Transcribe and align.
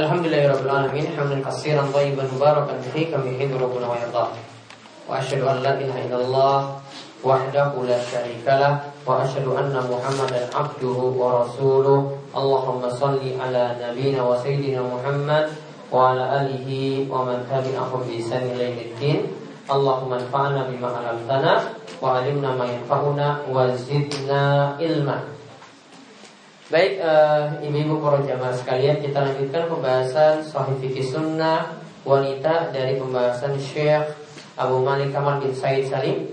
الحمد 0.00 0.26
لله 0.26 0.48
رب 0.48 0.64
العالمين 0.64 1.06
حمدا 1.12 1.38
كثيرا 1.44 1.84
طيبا 1.94 2.24
مباركا 2.36 2.74
فيه 2.92 3.12
كما 3.12 3.28
يحب 3.30 3.52
ربنا 3.60 3.86
ويرضى 3.92 4.26
وأشهد 5.08 5.42
أن 5.44 5.56
لا 5.60 5.72
إله 5.76 5.96
إلا 6.08 6.18
الله 6.24 6.56
وحده 7.24 7.70
لا 7.84 8.00
شريك 8.12 8.46
له 8.48 8.80
وأشهد 9.06 9.46
أن 9.60 9.76
محمدا 9.76 10.40
عبده 10.56 10.98
ورسوله. 11.20 12.00
اللهم 12.36 12.82
صل 12.90 13.20
على 13.44 13.62
نبينا 13.84 14.20
وسيدنا 14.24 14.80
محمد 14.88 15.46
وعلى 15.92 16.24
آله 16.40 16.70
ومن 17.12 17.38
تبعهم 17.52 18.00
بإحسان 18.08 18.42
إلى 18.56 18.64
يوم 18.70 18.80
الدين. 18.88 19.18
اللهم 19.68 20.10
انفعنا 20.12 20.60
بما 20.70 20.88
علمتنا 20.96 21.52
وعلمنا 22.02 22.50
ما 22.56 22.66
ينفعنا 22.72 23.28
وزدنا 23.52 24.42
علما. 24.80 25.18
Baik 26.70 27.02
uh, 27.02 27.58
ibu-ibu 27.66 27.98
para 27.98 28.22
jamaah 28.22 28.54
sekalian 28.54 29.02
kita 29.02 29.18
lanjutkan 29.18 29.66
pembahasan 29.66 30.46
Sahih 30.46 30.78
Fikih 30.78 31.02
Sunnah 31.02 31.82
wanita 32.06 32.70
dari 32.70 32.94
pembahasan 32.94 33.58
Syekh 33.58 34.06
Abu 34.54 34.78
Malik 34.78 35.10
Kamal 35.10 35.42
bin 35.42 35.50
Said 35.50 35.90
Salim. 35.90 36.30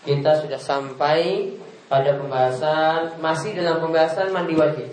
Kita 0.00 0.32
sudah 0.40 0.56
sampai 0.56 1.52
pada 1.92 2.16
pembahasan 2.16 3.20
masih 3.20 3.52
dalam 3.52 3.84
pembahasan 3.84 4.32
mandi 4.32 4.56
wajib. 4.56 4.88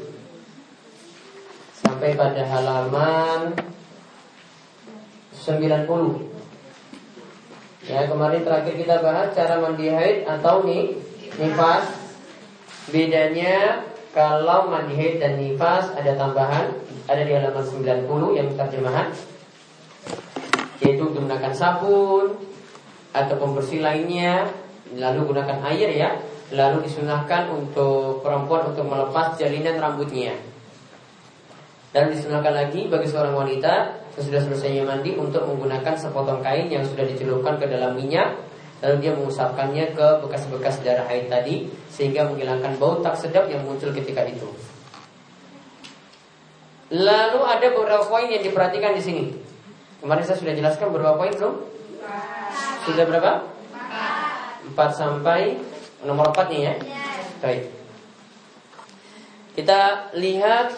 Sampai 1.80 2.20
pada 2.20 2.44
halaman 2.44 3.56
90. 5.32 7.88
Ya, 7.88 8.04
kemarin 8.04 8.44
terakhir 8.44 8.84
kita 8.84 9.00
bahas 9.00 9.32
cara 9.32 9.64
mandi 9.64 9.88
haid 9.88 10.28
atau 10.28 10.68
nih 10.68 10.92
nifas. 11.40 11.88
Bedanya 12.92 13.95
kalau 14.16 14.72
mandi 14.72 14.96
haid 14.96 15.20
dan 15.20 15.36
nifas 15.36 15.92
ada 15.92 16.16
tambahan 16.16 16.72
ada 17.12 17.22
di 17.22 17.36
halaman 17.36 17.66
90 17.68 18.40
yang 18.40 18.48
terjemahan 18.56 19.12
yaitu 20.80 21.04
gunakan 21.04 21.52
sabun 21.52 22.40
atau 23.12 23.36
pembersih 23.36 23.84
lainnya 23.84 24.48
lalu 24.96 25.36
gunakan 25.36 25.60
air 25.68 25.92
ya 25.92 26.10
lalu 26.54 26.86
disunahkan 26.86 27.50
untuk 27.50 28.22
perempuan 28.22 28.70
untuk 28.70 28.86
melepas 28.86 29.34
jalinan 29.40 29.82
rambutnya. 29.82 30.38
Dan 31.90 32.12
disunahkan 32.12 32.54
lagi 32.54 32.92
bagi 32.92 33.08
seorang 33.08 33.34
wanita 33.34 34.04
sesudah 34.14 34.44
selesainya 34.44 34.84
mandi 34.84 35.16
untuk 35.16 35.48
menggunakan 35.48 35.96
sepotong 35.96 36.44
kain 36.44 36.68
yang 36.68 36.84
sudah 36.84 37.08
dicelupkan 37.08 37.56
ke 37.56 37.66
dalam 37.72 37.96
minyak 37.96 38.36
Lalu 38.86 38.96
dia 39.02 39.12
mengusapkannya 39.18 39.98
ke 39.98 40.08
bekas-bekas 40.22 40.86
darah 40.86 41.10
haid 41.10 41.26
tadi 41.26 41.66
Sehingga 41.90 42.30
menghilangkan 42.30 42.78
bau 42.78 43.02
tak 43.02 43.18
sedap 43.18 43.50
yang 43.50 43.66
muncul 43.66 43.90
ketika 43.90 44.22
itu 44.30 44.46
Lalu 46.94 47.40
ada 47.42 47.68
beberapa 47.74 48.06
poin 48.06 48.30
yang 48.30 48.46
diperhatikan 48.46 48.94
di 48.94 49.02
sini. 49.02 49.24
Kemarin 50.06 50.22
saya 50.22 50.38
sudah 50.38 50.54
jelaskan 50.54 50.94
beberapa 50.94 51.18
poin 51.18 51.34
belum? 51.34 51.56
Sudah 52.86 53.04
berapa? 53.10 53.32
Empat 54.70 54.90
sampai 54.94 55.58
nomor 56.06 56.30
empat 56.30 56.46
nih 56.54 56.62
ya. 56.70 56.74
Baik. 57.42 57.64
Kita 59.58 60.14
lihat 60.14 60.78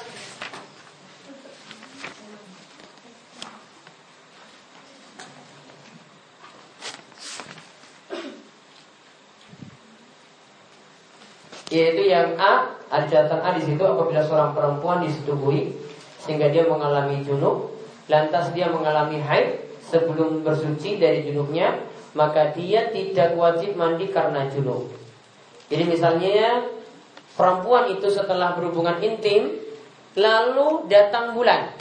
yaitu 11.68 12.08
yang 12.08 12.40
A 12.40 12.72
ada 12.88 13.06
catatan 13.08 13.44
A 13.44 13.50
di 13.60 13.64
situ 13.68 13.84
apabila 13.84 14.24
seorang 14.24 14.56
perempuan 14.56 15.04
disetubuhi 15.04 15.76
sehingga 16.24 16.48
dia 16.52 16.64
mengalami 16.68 17.24
junub. 17.24 17.76
Lantas 18.08 18.56
dia 18.56 18.72
mengalami 18.72 19.20
haid 19.20 19.68
sebelum 19.84 20.40
bersuci 20.40 20.96
dari 20.96 21.28
junubnya 21.28 21.76
maka 22.16 22.56
dia 22.56 22.88
tidak 22.96 23.36
wajib 23.36 23.76
mandi 23.76 24.08
karena 24.08 24.48
junub. 24.48 24.88
Jadi 25.68 25.84
misalnya 25.84 26.64
perempuan 27.36 27.92
itu 27.92 28.08
setelah 28.08 28.56
berhubungan 28.56 29.04
intim 29.04 29.60
lalu 30.16 30.88
datang 30.88 31.36
bulan. 31.36 31.76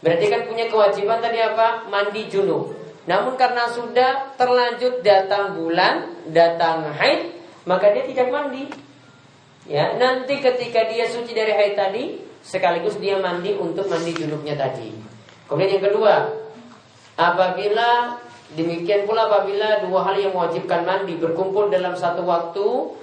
Berarti 0.00 0.32
kan 0.32 0.48
punya 0.48 0.64
kewajiban 0.72 1.20
tadi 1.20 1.44
apa? 1.44 1.84
Mandi 1.92 2.24
junub. 2.32 2.72
Namun 3.04 3.36
karena 3.36 3.68
sudah 3.68 4.32
terlanjut 4.40 5.04
datang 5.04 5.60
bulan 5.60 6.24
datang 6.32 6.88
haid 6.96 7.36
maka 7.68 7.92
dia 7.92 8.08
tidak 8.08 8.32
mandi 8.32 8.72
Ya, 9.68 9.96
nanti 10.00 10.40
ketika 10.40 10.88
dia 10.88 11.04
suci 11.04 11.36
dari 11.36 11.52
haid 11.52 11.74
tadi, 11.76 12.04
sekaligus 12.40 12.96
dia 12.96 13.20
mandi 13.20 13.52
untuk 13.56 13.88
mandi 13.92 14.16
junubnya 14.16 14.56
tadi. 14.56 14.88
Kemudian 15.44 15.76
yang 15.76 15.84
kedua, 15.92 16.14
apabila 17.20 18.16
demikian 18.56 19.04
pula 19.04 19.28
apabila 19.28 19.84
dua 19.84 20.00
hal 20.08 20.16
yang 20.16 20.32
mewajibkan 20.32 20.88
mandi 20.88 21.20
berkumpul 21.20 21.68
dalam 21.68 21.92
satu 21.92 22.24
waktu, 22.24 22.96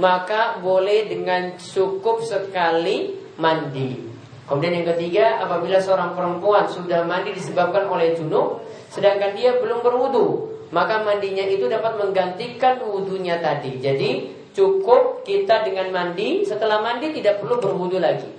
maka 0.00 0.58
boleh 0.58 1.06
dengan 1.06 1.54
cukup 1.54 2.26
sekali 2.26 3.14
mandi. 3.38 4.10
Kemudian 4.44 4.82
yang 4.82 4.88
ketiga, 4.96 5.40
apabila 5.40 5.80
seorang 5.80 6.12
perempuan 6.12 6.68
sudah 6.68 7.06
mandi 7.06 7.32
disebabkan 7.32 7.88
oleh 7.88 8.12
junub, 8.12 8.60
sedangkan 8.92 9.32
dia 9.32 9.56
belum 9.56 9.80
berwudu, 9.80 10.52
maka 10.68 11.00
mandinya 11.00 11.46
itu 11.48 11.64
dapat 11.64 11.96
menggantikan 11.96 12.82
wudhunya 12.84 13.40
tadi. 13.40 13.80
Jadi 13.80 14.10
Cukup 14.54 15.26
kita 15.26 15.66
dengan 15.66 15.90
mandi. 15.90 16.46
Setelah 16.46 16.78
mandi 16.78 17.10
tidak 17.10 17.42
perlu 17.42 17.58
berwudu 17.58 17.98
lagi. 17.98 18.30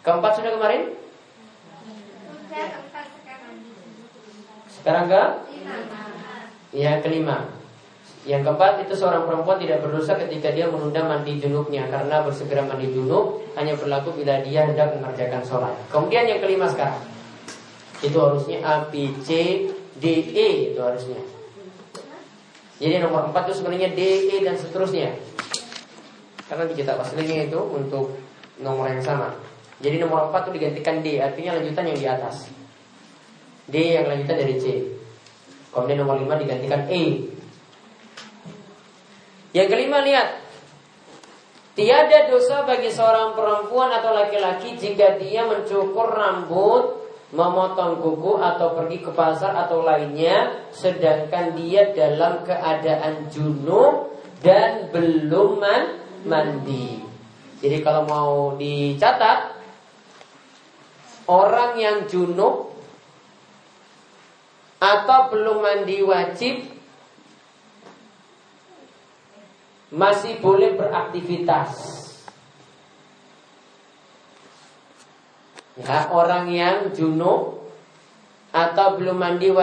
Keempat 0.00 0.40
sudah 0.40 0.56
kemarin? 0.56 0.96
Sekarang. 4.72 5.04
Ke? 5.12 5.24
Ya 6.72 7.04
kelima. 7.04 7.52
Yang 8.24 8.48
keempat 8.48 8.88
itu 8.88 8.96
seorang 8.96 9.28
perempuan 9.28 9.60
tidak 9.60 9.84
berdosa 9.84 10.16
ketika 10.16 10.56
dia 10.56 10.72
menunda 10.72 11.04
mandi 11.04 11.36
junubnya. 11.36 11.84
Karena 11.92 12.24
bersegera 12.24 12.64
mandi 12.64 12.88
junub 12.92 13.44
Hanya 13.52 13.76
berlaku 13.76 14.16
bila 14.16 14.40
dia 14.40 14.64
hendak 14.64 14.96
mengerjakan 14.96 15.44
sholat. 15.44 15.76
Kemudian 15.92 16.24
yang 16.24 16.40
kelima 16.40 16.64
sekarang. 16.72 17.04
Itu 18.00 18.16
harusnya 18.16 18.64
A, 18.64 18.88
B, 18.88 19.12
C, 19.20 19.28
D, 20.00 20.04
E. 20.32 20.72
Itu 20.72 20.80
harusnya. 20.80 21.20
Jadi 22.78 22.94
nomor 23.04 23.28
empat 23.28 23.52
itu 23.52 23.60
sebenarnya 23.60 23.92
D, 23.92 24.00
E 24.32 24.36
dan 24.40 24.56
seterusnya 24.56 25.28
karena 26.48 26.64
di 26.66 26.74
kitab 26.74 26.98
aslinya 27.04 27.46
itu 27.46 27.60
untuk 27.60 28.16
nomor 28.58 28.88
yang 28.88 29.04
sama. 29.04 29.36
Jadi 29.78 30.02
nomor 30.02 30.34
4 30.34 30.48
itu 30.48 30.52
digantikan 30.58 30.96
D, 31.04 31.22
artinya 31.22 31.54
lanjutan 31.60 31.84
yang 31.94 31.98
di 32.00 32.08
atas. 32.08 32.36
D 33.68 33.76
yang 33.94 34.10
lanjutan 34.10 34.36
dari 34.42 34.54
C. 34.58 34.64
Kemudian 35.70 36.02
nomor 36.02 36.18
5 36.18 36.42
digantikan 36.42 36.82
E. 36.90 37.30
Yang 39.54 39.68
kelima 39.70 40.02
lihat 40.02 40.48
Tiada 41.78 42.26
dosa 42.26 42.66
bagi 42.66 42.90
seorang 42.90 43.38
perempuan 43.38 43.94
atau 43.94 44.10
laki-laki 44.10 44.74
jika 44.74 45.14
dia 45.14 45.46
mencukur 45.46 46.10
rambut, 46.10 47.06
memotong 47.30 48.02
kuku 48.02 48.34
atau 48.34 48.74
pergi 48.74 48.98
ke 48.98 49.14
pasar 49.14 49.54
atau 49.54 49.86
lainnya 49.86 50.66
sedangkan 50.74 51.54
dia 51.54 51.94
dalam 51.94 52.42
keadaan 52.42 53.30
junub 53.30 54.10
dan 54.42 54.90
belum 54.90 55.62
mandi. 56.24 57.02
Jadi 57.58 57.78
kalau 57.82 58.06
mau 58.06 58.34
dicatat 58.54 59.58
orang 61.28 61.76
yang 61.76 61.98
junub 62.06 62.72
atau 64.78 65.20
belum 65.34 65.58
mandi 65.58 65.98
wajib 66.06 66.56
masih 69.90 70.38
boleh 70.38 70.76
beraktivitas. 70.78 71.72
Ya, 75.78 76.10
orang 76.10 76.50
yang 76.50 76.90
junub 76.90 77.70
atau 78.50 78.98
belum 78.98 79.18
mandi 79.18 79.54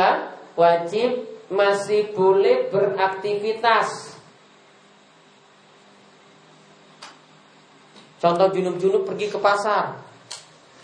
wajib 0.55 1.11
masih 1.51 2.15
boleh 2.15 2.71
beraktivitas. 2.71 4.14
Contoh 8.19 8.47
junub-junub 8.51 9.03
pergi 9.03 9.27
ke 9.27 9.39
pasar. 9.39 9.99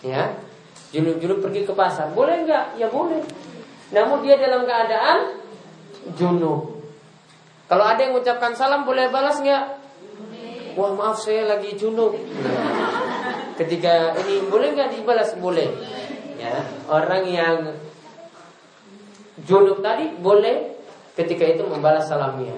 Ya. 0.04 0.36
Junub-junub 0.92 1.40
pergi 1.40 1.64
ke 1.64 1.74
pasar. 1.74 2.12
Boleh 2.12 2.44
nggak? 2.44 2.76
Ya 2.76 2.92
boleh. 2.92 3.24
Namun 3.92 4.24
dia 4.24 4.36
dalam 4.40 4.68
keadaan 4.68 5.40
junub. 6.16 6.82
Kalau 7.72 7.86
ada 7.88 8.04
yang 8.04 8.12
mengucapkan 8.12 8.52
salam 8.52 8.84
boleh 8.84 9.08
balas 9.08 9.40
nggak? 9.40 9.64
Wah 10.76 10.92
maaf 10.96 11.20
saya 11.20 11.48
lagi 11.48 11.76
junub. 11.76 12.16
Ketika 13.56 14.16
ini 14.24 14.48
boleh 14.48 14.76
nggak 14.76 14.92
dibalas? 14.96 15.36
Boleh. 15.40 15.72
Ya, 16.36 16.66
orang 16.90 17.24
yang 17.30 17.58
junub 19.46 19.80
tadi 19.80 20.10
boleh 20.20 20.74
ketika 21.16 21.46
itu 21.46 21.64
membalas 21.68 22.10
salamnya. 22.10 22.58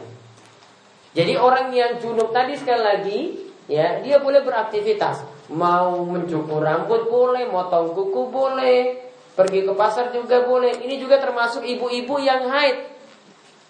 Jadi 1.14 1.38
orang 1.38 1.70
yang 1.76 2.02
junub 2.02 2.34
tadi 2.34 2.58
sekali 2.58 2.82
lagi 2.82 3.20
ya 3.68 4.00
dia 4.04 4.20
boleh 4.20 4.44
beraktivitas. 4.44 5.24
Mau 5.52 6.08
mencukur 6.08 6.64
rambut 6.64 7.08
boleh, 7.12 7.48
motong 7.52 7.92
kuku 7.92 8.32
boleh, 8.32 8.96
pergi 9.36 9.68
ke 9.68 9.74
pasar 9.76 10.10
juga 10.16 10.48
boleh. 10.48 10.82
Ini 10.82 10.96
juga 10.98 11.20
termasuk 11.20 11.62
ibu-ibu 11.68 12.16
yang 12.22 12.48
haid. 12.48 12.90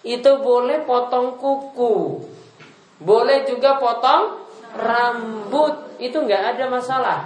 Itu 0.04 0.38
boleh 0.40 0.84
potong 0.84 1.40
kuku. 1.40 2.22
Boleh 3.02 3.42
juga 3.48 3.80
potong 3.80 4.44
rambut. 4.76 5.98
Itu 5.98 6.22
nggak 6.22 6.56
ada 6.56 6.64
masalah. 6.70 7.20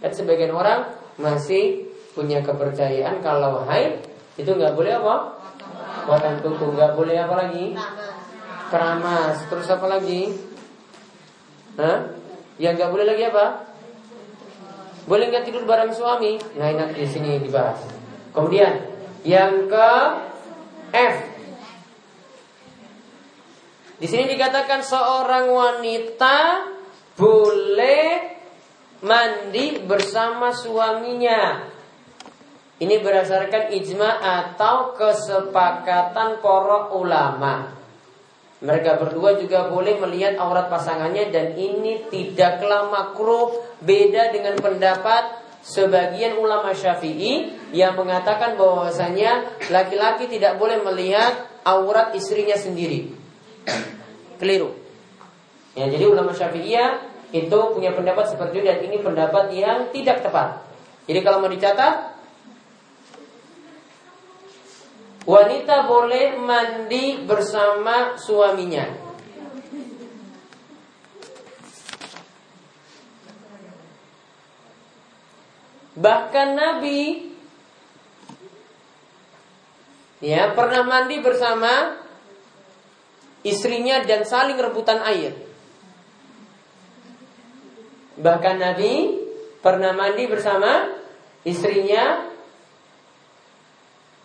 Dan 0.00 0.10
sebagian 0.16 0.54
orang 0.54 0.88
masih 1.20 1.92
punya 2.16 2.40
kepercayaan 2.40 3.20
kalau 3.20 3.64
haid 3.68 4.00
itu 4.40 4.48
nggak 4.48 4.72
boleh 4.72 4.96
apa? 4.96 5.38
Potong 6.08 6.40
kuku, 6.40 6.66
nggak 6.74 6.92
boleh 6.96 7.16
apa 7.20 7.34
lagi? 7.46 7.76
Keramas. 8.72 9.44
Terus 9.46 9.68
apa 9.68 9.86
lagi? 9.86 10.51
Hah? 11.80 11.98
Yang 12.60 12.72
nggak 12.78 12.90
boleh 12.92 13.06
lagi 13.08 13.24
apa? 13.32 13.46
Boleh 15.08 15.24
nggak 15.32 15.44
tidur 15.48 15.64
bareng 15.64 15.90
suami? 15.90 16.38
Nah 16.56 16.66
ini 16.68 16.78
nanti 16.78 16.94
di 17.00 17.08
sini 17.08 17.40
dibahas. 17.42 17.80
Kemudian 18.32 18.72
yang 19.26 19.66
ke 19.66 19.90
F. 20.92 21.16
Di 24.02 24.06
sini 24.10 24.26
dikatakan 24.34 24.82
seorang 24.82 25.46
wanita 25.50 26.38
boleh 27.14 28.06
mandi 29.02 29.82
bersama 29.82 30.50
suaminya. 30.54 31.70
Ini 32.82 32.98
berdasarkan 32.98 33.70
ijma 33.78 34.10
atau 34.18 34.98
kesepakatan 34.98 36.42
para 36.42 36.90
ulama. 36.90 37.81
Mereka 38.62 39.02
berdua 39.02 39.34
juga 39.42 39.66
boleh 39.66 39.98
melihat 39.98 40.38
aurat 40.38 40.70
pasangannya 40.70 41.34
dan 41.34 41.58
ini 41.58 42.06
tidaklah 42.06 42.94
makruh 42.94 43.58
beda 43.82 44.30
dengan 44.30 44.54
pendapat 44.54 45.42
sebagian 45.66 46.38
ulama 46.38 46.70
Syafi'i 46.70 47.50
yang 47.74 47.98
mengatakan 47.98 48.54
bahwasanya 48.54 49.58
laki-laki 49.66 50.30
tidak 50.30 50.62
boleh 50.62 50.78
melihat 50.78 51.50
aurat 51.66 52.14
istrinya 52.14 52.54
sendiri. 52.54 53.10
Keliru. 54.38 54.74
Ya, 55.74 55.90
jadi 55.90 56.04
ulama 56.06 56.30
Syafi'iyah 56.30 57.10
itu 57.32 57.58
punya 57.72 57.96
pendapat 57.96 58.28
seperti 58.28 58.60
itu 58.60 58.66
dan 58.68 58.78
ini 58.84 58.96
pendapat 59.00 59.50
yang 59.56 59.88
tidak 59.90 60.20
tepat. 60.20 60.62
Jadi 61.08 61.18
kalau 61.24 61.42
mau 61.42 61.50
dicatat 61.50 62.11
Wanita 65.22 65.86
boleh 65.86 66.34
mandi 66.34 67.22
bersama 67.22 68.18
suaminya. 68.18 68.90
Bahkan 75.94 76.48
Nabi 76.58 77.30
ya 80.18 80.50
pernah 80.58 80.82
mandi 80.82 81.22
bersama 81.22 82.02
istrinya 83.46 84.02
dan 84.02 84.26
saling 84.26 84.58
rebutan 84.58 84.98
air. 85.06 85.38
Bahkan 88.18 88.56
Nabi 88.58 89.22
pernah 89.62 89.94
mandi 89.94 90.26
bersama 90.26 90.90
istrinya 91.46 92.31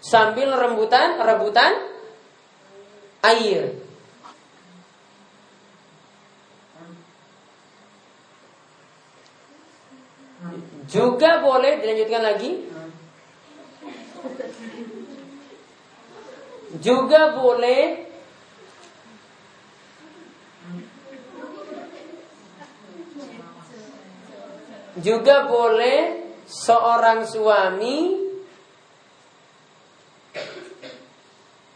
sambil 0.07 0.55
rebutan 0.55 1.19
rebutan 1.19 1.75
air. 3.27 3.75
Juga 10.87 11.43
boleh 11.43 11.83
dilanjutkan 11.83 12.23
lagi. 12.23 12.51
Juga 16.79 17.35
boleh 17.35 18.07
Juga 24.97 25.45
boleh 25.45 26.25
seorang 26.49 27.21
suami 27.21 28.26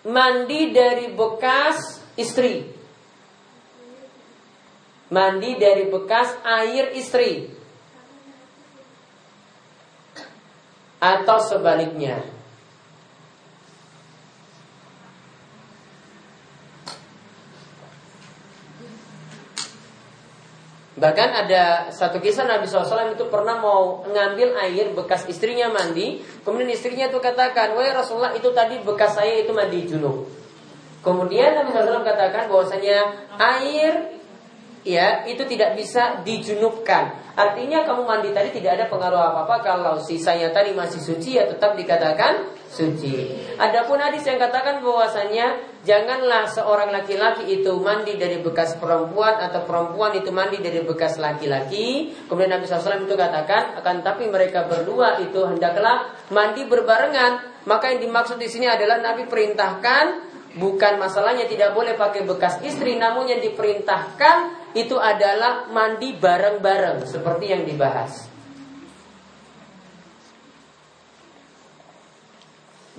mandi 0.06 0.74
dari 0.74 1.14
bekas 1.14 2.02
istri. 2.18 2.66
Mandi 5.12 5.60
dari 5.60 5.92
bekas 5.92 6.40
air 6.44 6.96
istri. 6.96 7.52
Atau 11.02 11.42
sebaliknya. 11.44 12.41
Bahkan 21.02 21.30
ada 21.34 21.90
satu 21.90 22.22
kisah 22.22 22.46
Nabi 22.46 22.70
SAW 22.70 23.18
itu 23.18 23.26
pernah 23.26 23.58
mau 23.58 24.06
ngambil 24.06 24.54
air 24.70 24.94
bekas 24.94 25.26
istrinya 25.26 25.74
mandi. 25.74 26.22
Kemudian 26.46 26.70
istrinya 26.70 27.10
itu 27.10 27.18
katakan, 27.18 27.74
Wahai 27.74 27.90
Rasulullah 27.90 28.38
itu 28.38 28.54
tadi 28.54 28.78
bekas 28.86 29.18
saya 29.18 29.42
itu 29.42 29.50
mandi 29.50 29.90
junub. 29.90 30.30
Kemudian 31.02 31.58
Nabi 31.58 31.74
SAW 31.74 32.06
katakan 32.06 32.46
bahwasanya 32.46 33.18
air 33.42 34.22
ya 34.86 35.26
itu 35.26 35.42
tidak 35.50 35.74
bisa 35.74 36.22
dijunubkan. 36.22 37.18
Artinya 37.34 37.82
kamu 37.82 38.06
mandi 38.06 38.30
tadi 38.30 38.54
tidak 38.54 38.78
ada 38.78 38.86
pengaruh 38.86 39.22
apa-apa 39.34 39.56
kalau 39.66 39.96
sisanya 39.98 40.54
tadi 40.54 40.78
masih 40.78 41.02
suci 41.02 41.42
ya 41.42 41.50
tetap 41.50 41.74
dikatakan 41.74 42.61
suci. 42.72 43.36
Adapun 43.60 44.00
hadis 44.00 44.24
yang 44.24 44.40
katakan 44.40 44.80
bahwasanya 44.80 45.72
Janganlah 45.82 46.46
seorang 46.46 46.94
laki-laki 46.94 47.58
itu 47.58 47.74
mandi 47.82 48.14
dari 48.14 48.38
bekas 48.38 48.78
perempuan 48.78 49.42
atau 49.42 49.66
perempuan 49.66 50.14
itu 50.14 50.30
mandi 50.30 50.62
dari 50.62 50.86
bekas 50.86 51.18
laki-laki. 51.18 52.14
Kemudian 52.30 52.54
Nabi 52.54 52.70
SAW 52.70 53.02
itu 53.02 53.18
katakan, 53.18 53.82
akan 53.82 54.06
tapi 54.06 54.30
mereka 54.30 54.70
berdua 54.70 55.18
itu 55.26 55.42
hendaklah 55.42 56.14
mandi 56.30 56.70
berbarengan. 56.70 57.66
Maka 57.66 57.98
yang 57.98 58.06
dimaksud 58.06 58.38
di 58.38 58.46
sini 58.46 58.70
adalah 58.70 59.02
Nabi 59.02 59.26
perintahkan 59.26 60.30
bukan 60.62 61.02
masalahnya 61.02 61.50
tidak 61.50 61.74
boleh 61.74 61.98
pakai 61.98 62.30
bekas 62.30 62.62
istri, 62.62 63.02
namun 63.02 63.26
yang 63.26 63.42
diperintahkan 63.42 64.70
itu 64.78 65.02
adalah 65.02 65.66
mandi 65.74 66.14
bareng-bareng 66.14 67.10
seperti 67.10 67.58
yang 67.58 67.66
dibahas. 67.66 68.31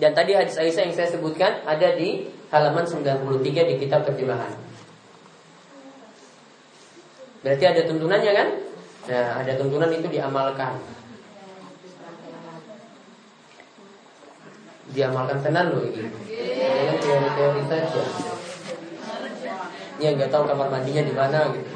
Dan 0.02 0.18
tadi 0.18 0.34
hadis 0.34 0.58
Aisyah 0.58 0.90
yang 0.90 0.94
saya 0.98 1.14
sebutkan 1.14 1.62
ada 1.62 1.94
di 1.94 2.26
halaman 2.50 2.82
93 2.82 3.70
di 3.70 3.74
kitab 3.78 4.02
terjemahan. 4.02 4.50
Berarti 7.46 7.64
ada 7.70 7.86
tuntunannya 7.86 8.32
kan? 8.34 8.48
Nah, 9.06 9.46
ada 9.46 9.54
tuntunan 9.54 9.94
itu 9.94 10.10
diamalkan. 10.10 10.74
Diamalkan 14.90 15.38
tenan 15.38 15.70
loh 15.70 15.86
ini. 15.86 16.10
Jangan 16.66 16.96
teori-teori 16.98 17.62
saja. 17.70 18.02
Ya 20.02 20.18
nggak 20.18 20.34
tahu 20.34 20.50
kamar 20.50 20.66
mandinya 20.66 21.06
di 21.06 21.14
mana 21.14 21.46
gitu. 21.54 21.70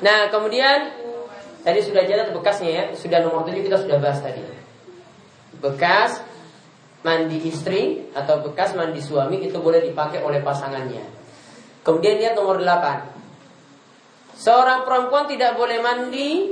Nah, 0.00 0.32
kemudian 0.32 1.00
Tadi 1.60 1.80
sudah 1.84 2.08
catat 2.08 2.32
bekasnya 2.32 2.70
ya, 2.72 2.84
sudah 2.96 3.20
nomor 3.20 3.44
7 3.44 3.60
kita 3.60 3.76
sudah 3.76 4.00
bahas 4.00 4.24
tadi. 4.24 4.40
Bekas 5.60 6.24
mandi 7.04 7.36
istri 7.44 8.08
atau 8.16 8.40
bekas 8.40 8.72
mandi 8.72 9.04
suami 9.04 9.44
itu 9.44 9.60
boleh 9.60 9.84
dipakai 9.84 10.24
oleh 10.24 10.40
pasangannya. 10.40 11.04
Kemudian 11.84 12.16
lihat 12.16 12.32
nomor 12.32 12.64
8. 12.64 14.40
Seorang 14.40 14.88
perempuan 14.88 15.28
tidak 15.28 15.52
boleh 15.60 15.84
mandi 15.84 16.48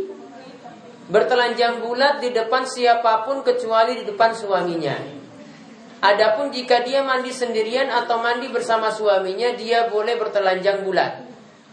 bertelanjang 1.08 1.80
bulat 1.80 2.20
di 2.20 2.28
depan 2.28 2.68
siapa 2.68 3.24
pun 3.24 3.40
kecuali 3.40 3.96
di 3.96 4.04
depan 4.04 4.36
suaminya. 4.36 4.92
Adapun 6.04 6.52
jika 6.52 6.84
dia 6.84 7.00
mandi 7.00 7.32
sendirian 7.32 7.88
atau 7.88 8.20
mandi 8.20 8.52
bersama 8.52 8.92
suaminya, 8.92 9.56
dia 9.56 9.88
boleh 9.88 10.20
bertelanjang 10.20 10.84
bulat. 10.84 11.27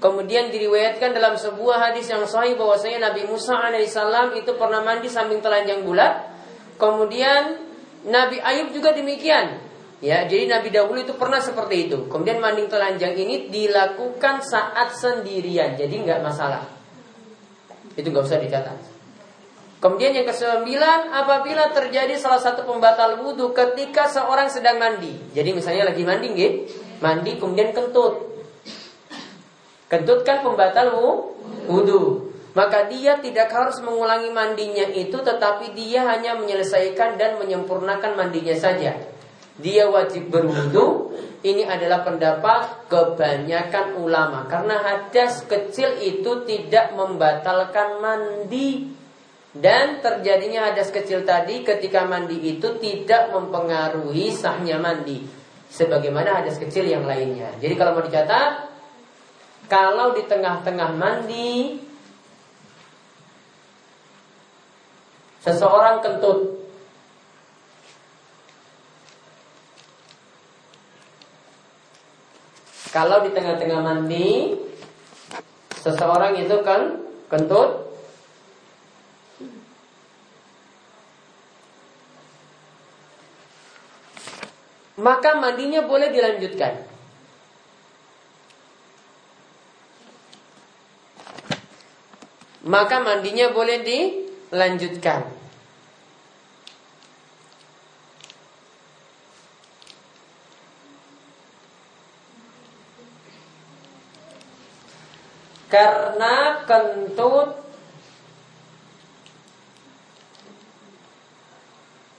Kemudian 0.05 0.53
diriwayatkan 0.53 1.17
dalam 1.17 1.33
sebuah 1.33 1.89
hadis 1.89 2.05
yang 2.13 2.21
sahih 2.29 2.53
bahwasanya 2.53 3.09
Nabi 3.09 3.25
Musa 3.25 3.57
alaihissalam 3.57 4.37
itu 4.37 4.53
pernah 4.53 4.85
mandi 4.85 5.09
samping 5.09 5.41
telanjang 5.41 5.81
bulat. 5.81 6.29
Kemudian 6.77 7.57
Nabi 8.05 8.37
Ayub 8.37 8.69
juga 8.69 8.93
demikian. 8.93 9.65
Ya, 10.05 10.29
jadi 10.29 10.45
Nabi 10.45 10.69
dahulu 10.69 11.01
itu 11.01 11.17
pernah 11.17 11.41
seperti 11.41 11.89
itu. 11.89 12.05
Kemudian 12.05 12.37
mandi 12.37 12.69
telanjang 12.69 13.17
ini 13.17 13.49
dilakukan 13.49 14.45
saat 14.45 14.93
sendirian, 14.93 15.73
jadi 15.73 15.89
nggak 15.89 16.21
masalah. 16.21 16.69
Itu 17.97 18.13
nggak 18.13 18.29
usah 18.29 18.37
dicatat. 18.45 18.77
Kemudian 19.81 20.13
yang 20.13 20.29
kesembilan, 20.29 21.09
apabila 21.17 21.73
terjadi 21.73 22.13
salah 22.21 22.37
satu 22.37 22.61
pembatal 22.61 23.25
wudhu 23.25 23.57
ketika 23.57 24.05
seorang 24.05 24.53
sedang 24.53 24.77
mandi. 24.77 25.17
Jadi 25.33 25.49
misalnya 25.49 25.89
lagi 25.89 26.05
mandi, 26.05 26.29
nggih, 26.29 26.51
mandi 27.01 27.41
kemudian 27.41 27.73
kentut. 27.73 28.34
Kentut 29.85 30.25
kan 30.25 30.41
pembatal 30.41 30.93
wudhu. 31.69 32.33
Maka 32.55 32.87
dia 32.87 33.19
tidak 33.19 33.51
harus 33.51 33.83
mengulangi 33.83 34.31
mandinya 34.31 34.87
itu, 34.87 35.19
tetapi 35.19 35.75
dia 35.75 36.07
hanya 36.07 36.39
menyelesaikan 36.39 37.19
dan 37.19 37.35
menyempurnakan 37.35 38.15
mandinya 38.15 38.55
saja. 38.55 38.95
Dia 39.59 39.91
wajib 39.91 40.31
berwudhu. 40.31 41.11
Ini 41.45 41.61
adalah 41.69 42.01
pendapat 42.01 42.89
kebanyakan 42.89 44.01
ulama 44.01 44.49
karena 44.49 44.81
hadas 44.81 45.45
kecil 45.45 45.93
itu 46.01 46.41
tidak 46.47 46.97
membatalkan 46.97 48.01
mandi. 48.01 48.89
Dan 49.55 50.03
terjadinya 50.03 50.67
hadas 50.67 50.91
kecil 50.91 51.23
tadi 51.23 51.63
ketika 51.63 52.03
mandi 52.03 52.35
itu 52.43 52.75
tidak 52.81 53.31
mempengaruhi 53.31 54.33
sahnya 54.33 54.81
mandi. 54.81 55.23
Sebagaimana 55.71 56.43
hadas 56.43 56.59
kecil 56.59 56.87
yang 56.87 57.07
lainnya. 57.07 57.53
Jadi 57.63 57.77
kalau 57.79 57.95
mau 57.95 58.03
dicatat, 58.03 58.74
kalau 59.65 60.13
di 60.13 60.23
tengah-tengah 60.29 60.89
mandi, 60.93 61.81
seseorang 65.45 66.01
kentut. 66.01 66.65
Kalau 72.89 73.27
di 73.27 73.29
tengah-tengah 73.35 73.79
mandi, 73.83 74.55
seseorang 75.83 76.39
itu 76.39 76.63
kan 76.63 77.03
kentut, 77.27 77.85
maka 84.95 85.35
mandinya 85.37 85.83
boleh 85.83 86.09
dilanjutkan. 86.09 86.94
Maka 92.65 92.97
mandinya 92.97 93.53
boleh 93.53 93.85
dilanjutkan. 93.85 95.21
Karena 105.69 106.63
kentut 106.63 107.65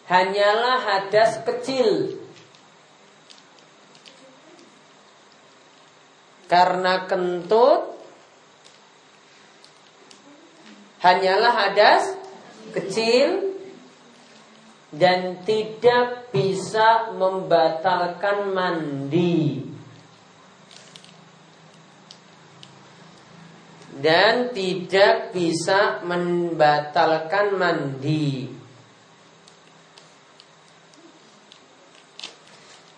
hanyalah 0.07 0.77
hadas 0.77 1.41
kecil 1.41 2.21
Karena 6.47 7.09
kentut 7.11 7.96
hanyalah 11.07 11.55
hadas 11.55 12.19
kecil 12.75 13.55
dan 14.91 15.47
tidak 15.47 16.35
bisa 16.35 17.15
membatalkan 17.15 18.51
mandi. 18.51 19.63
Dan 23.97 24.53
tidak 24.53 25.33
bisa 25.33 26.05
membatalkan 26.05 27.57
mandi. 27.57 28.51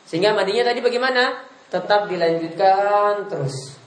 Sehingga 0.09 0.35
mandinya 0.35 0.73
tadi 0.73 0.81
bagaimana? 0.83 1.49
tetap 1.69 2.09
dilanjutkan 2.09 3.29
terus. 3.29 3.78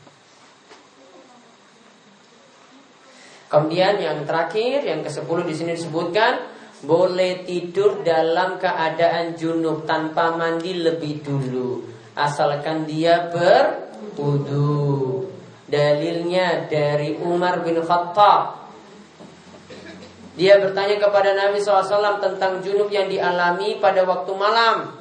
Kemudian 3.52 4.00
yang 4.00 4.24
terakhir, 4.24 4.88
yang 4.88 5.04
ke-10 5.04 5.38
di 5.44 5.52
sini 5.52 5.72
disebutkan 5.76 6.40
boleh 6.88 7.44
tidur 7.44 8.00
dalam 8.00 8.56
keadaan 8.56 9.36
junub 9.36 9.84
tanpa 9.84 10.40
mandi 10.40 10.80
lebih 10.80 11.20
dulu, 11.20 11.84
asalkan 12.16 12.88
dia 12.88 13.28
berwudu. 13.28 15.28
Dalilnya 15.68 16.72
dari 16.72 17.20
Umar 17.20 17.60
bin 17.64 17.80
Khattab. 17.84 18.60
Dia 20.36 20.60
bertanya 20.60 21.00
kepada 21.00 21.36
Nabi 21.36 21.60
SAW 21.60 22.24
tentang 22.24 22.64
junub 22.64 22.88
yang 22.88 23.12
dialami 23.12 23.80
pada 23.84 24.08
waktu 24.08 24.32
malam. 24.36 24.96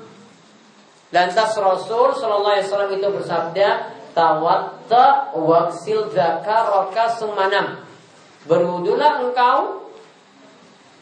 Lantas 1.10 1.58
Rasul 1.58 2.14
Wasallam 2.14 2.94
itu 2.94 3.10
bersabda, 3.10 3.68
tawatta 4.14 5.34
waksil 5.34 6.14
zakaraka 6.14 7.18
sumanam. 7.18 7.89
Berwudulah 8.48 9.20
engkau, 9.20 9.90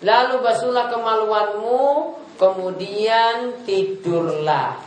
lalu 0.03 0.35
basuhlah 0.43 0.91
kemaluanmu, 0.91 2.15
kemudian 2.39 3.63
tidurlah. 3.63 4.79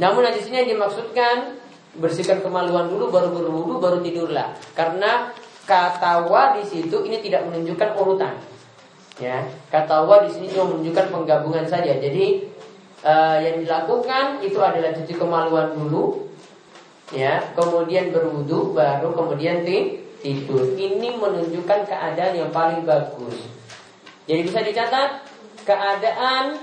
Namun 0.00 0.30
di 0.32 0.40
sini 0.40 0.64
yang 0.64 0.70
dimaksudkan 0.78 1.60
bersihkan 1.98 2.38
kemaluan 2.40 2.86
dulu 2.86 3.10
baru 3.10 3.28
berwudu 3.34 3.82
baru 3.82 3.98
tidurlah. 4.00 4.54
Karena 4.78 5.34
kata 5.66 6.24
wa 6.30 6.54
di 6.56 6.64
situ 6.64 7.02
ini 7.04 7.18
tidak 7.20 7.50
menunjukkan 7.50 7.98
urutan. 7.98 8.34
Ya, 9.20 9.44
kata 9.68 10.06
Allah 10.06 10.24
di 10.24 10.30
sini 10.32 10.48
cuma 10.48 10.72
menunjukkan 10.72 11.12
penggabungan 11.12 11.68
saja. 11.68 11.92
Jadi 12.00 12.48
uh, 13.04 13.36
yang 13.36 13.60
dilakukan 13.60 14.40
itu 14.40 14.56
adalah 14.56 14.96
cuci 14.96 15.12
kemaluan 15.12 15.76
dulu, 15.76 16.29
ya, 17.14 17.54
kemudian 17.54 18.10
berwudu, 18.14 18.74
baru 18.74 19.14
kemudian 19.14 19.62
tidur. 20.20 20.76
Ini 20.76 21.16
menunjukkan 21.16 21.80
keadaan 21.88 22.34
yang 22.36 22.50
paling 22.50 22.82
bagus. 22.84 23.38
Jadi 24.28 24.40
bisa 24.46 24.60
dicatat 24.62 25.26
keadaan 25.66 26.60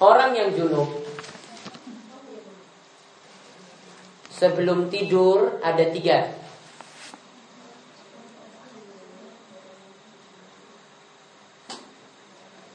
orang 0.00 0.30
yang 0.32 0.48
junub 0.56 0.88
sebelum 4.32 4.88
tidur 4.88 5.60
ada 5.60 5.84
tiga. 5.92 6.39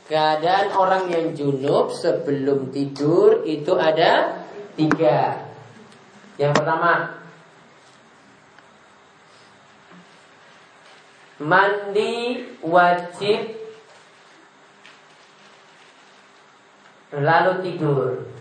Keadaan 0.05 0.69
orang 0.77 1.09
yang 1.09 1.33
junub 1.33 1.89
sebelum 1.89 2.69
tidur 2.69 3.41
itu 3.41 3.73
ada 3.73 4.45
tiga. 4.77 5.49
Yang 6.37 6.53
pertama, 6.61 6.93
mandi 11.41 12.45
wajib 12.61 13.57
lalu 17.09 17.51
tidur. 17.65 18.34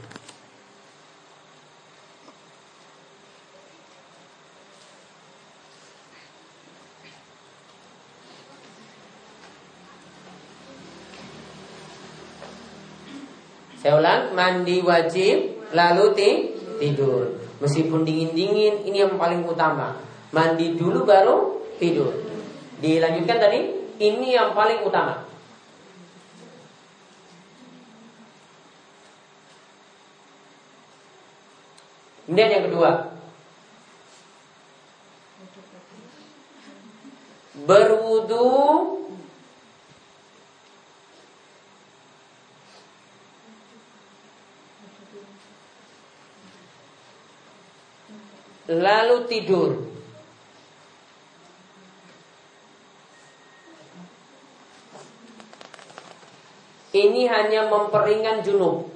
Saya 13.85 14.01
ulang, 14.01 14.33
mandi 14.33 14.81
wajib 14.81 15.61
lalu 15.77 16.17
tidur. 16.81 17.37
Meskipun 17.61 18.01
dingin-dingin, 18.09 18.81
ini 18.89 19.05
yang 19.05 19.21
paling 19.21 19.45
utama. 19.45 20.01
Mandi 20.33 20.73
dulu 20.73 21.05
baru 21.05 21.61
tidur. 21.77 22.17
Dilanjutkan 22.81 23.37
tadi, 23.37 23.61
ini 24.01 24.33
yang 24.33 24.57
paling 24.57 24.81
utama. 24.89 25.29
Kemudian 32.25 32.57
yang 32.57 32.65
kedua, 32.73 32.91
berwudu 37.69 38.49
lalu 48.75 49.17
tidur. 49.31 49.71
Ini 56.95 57.27
hanya 57.27 57.67
memperingan 57.67 58.47
junub. 58.47 58.87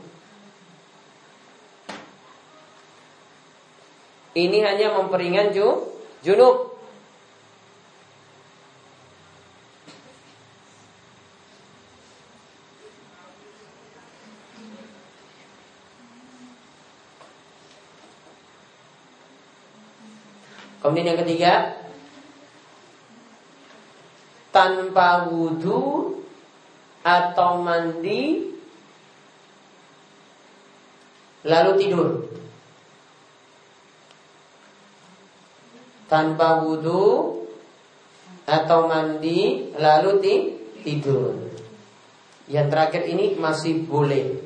Ini 4.38 4.58
hanya 4.62 4.94
memperingan 4.94 5.50
junub. 6.22 6.67
Kemudian 20.88 21.12
yang 21.12 21.20
ketiga. 21.20 21.52
Tanpa 24.48 25.28
wudhu 25.28 26.16
Atau 27.04 27.60
mandi 27.60 28.48
Lalu 31.44 31.72
tidur. 31.76 32.08
Tanpa 36.08 36.64
wudhu 36.64 37.44
Atau 38.48 38.88
mandi 38.88 39.68
Lalu 39.76 40.10
ti 40.24 40.34
tidur. 40.88 41.36
Yang 42.48 42.66
terakhir 42.72 43.02
ini 43.12 43.36
masih 43.36 43.84
boleh. 43.84 44.40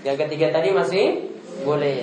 Yang 0.00 0.16
ketiga 0.24 0.56
tadi 0.56 0.72
masih 0.72 1.31
boleh. 1.62 1.98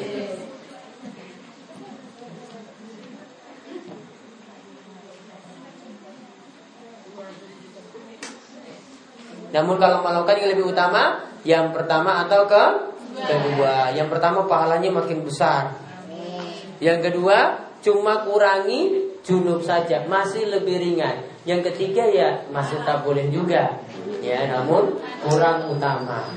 Namun 9.50 9.82
kalau 9.82 10.06
melakukan 10.06 10.38
yang 10.38 10.50
lebih 10.54 10.66
utama, 10.70 11.26
yang 11.42 11.74
pertama 11.74 12.22
atau 12.26 12.46
ke 12.46 12.64
kedua. 13.18 13.90
Yang 13.98 14.08
pertama 14.14 14.46
pahalanya 14.46 14.94
makin 14.94 15.26
besar. 15.26 15.74
Yang 16.80 17.12
kedua 17.12 17.68
cuma 17.82 18.24
kurangi 18.24 19.12
junub 19.26 19.66
saja, 19.66 20.06
masih 20.06 20.48
lebih 20.48 20.80
ringan. 20.80 21.28
Yang 21.44 21.74
ketiga 21.74 22.06
ya 22.08 22.30
masih 22.54 22.78
tak 22.86 23.02
boleh 23.02 23.28
juga. 23.34 23.82
Ya, 24.20 24.46
namun 24.52 25.00
kurang 25.26 25.72
utama. 25.72 26.30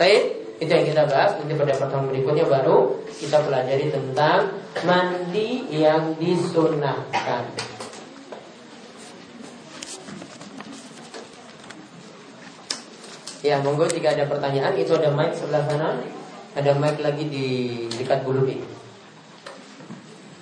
Baik, 0.00 0.56
itu 0.64 0.70
yang 0.72 0.88
kita 0.88 1.04
bahas. 1.12 1.36
Nanti 1.36 1.52
pada 1.60 1.76
pertemuan 1.76 2.08
berikutnya 2.08 2.48
baru 2.48 3.04
kita 3.20 3.36
pelajari 3.44 3.92
tentang 3.92 4.48
mandi 4.88 5.68
yang 5.68 6.16
disunahkan. 6.16 7.44
Ya, 13.44 13.60
monggo 13.60 13.84
jika 13.92 14.16
ada 14.16 14.24
pertanyaan 14.24 14.72
itu 14.80 14.96
ada 14.96 15.12
mic 15.12 15.36
sebelah 15.36 15.68
sana, 15.68 16.00
ada 16.56 16.72
mic 16.80 16.96
lagi 17.04 17.24
di 17.28 17.46
dekat 17.92 18.24
bulu 18.24 18.48
ini. 18.48 18.64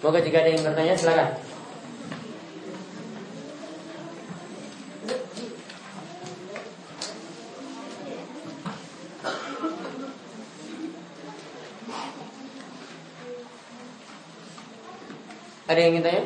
Monggo 0.07 0.23
jika 0.23 0.47
ada 0.47 0.55
yang 0.55 0.62
bertanya 0.62 0.95
silakan. 0.95 1.48
Ada 15.78 15.86
yang 15.86 15.95
ingin 15.95 16.06
tanya? 16.10 16.23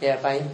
Ya, 0.00 0.16
Pak. 0.16 0.48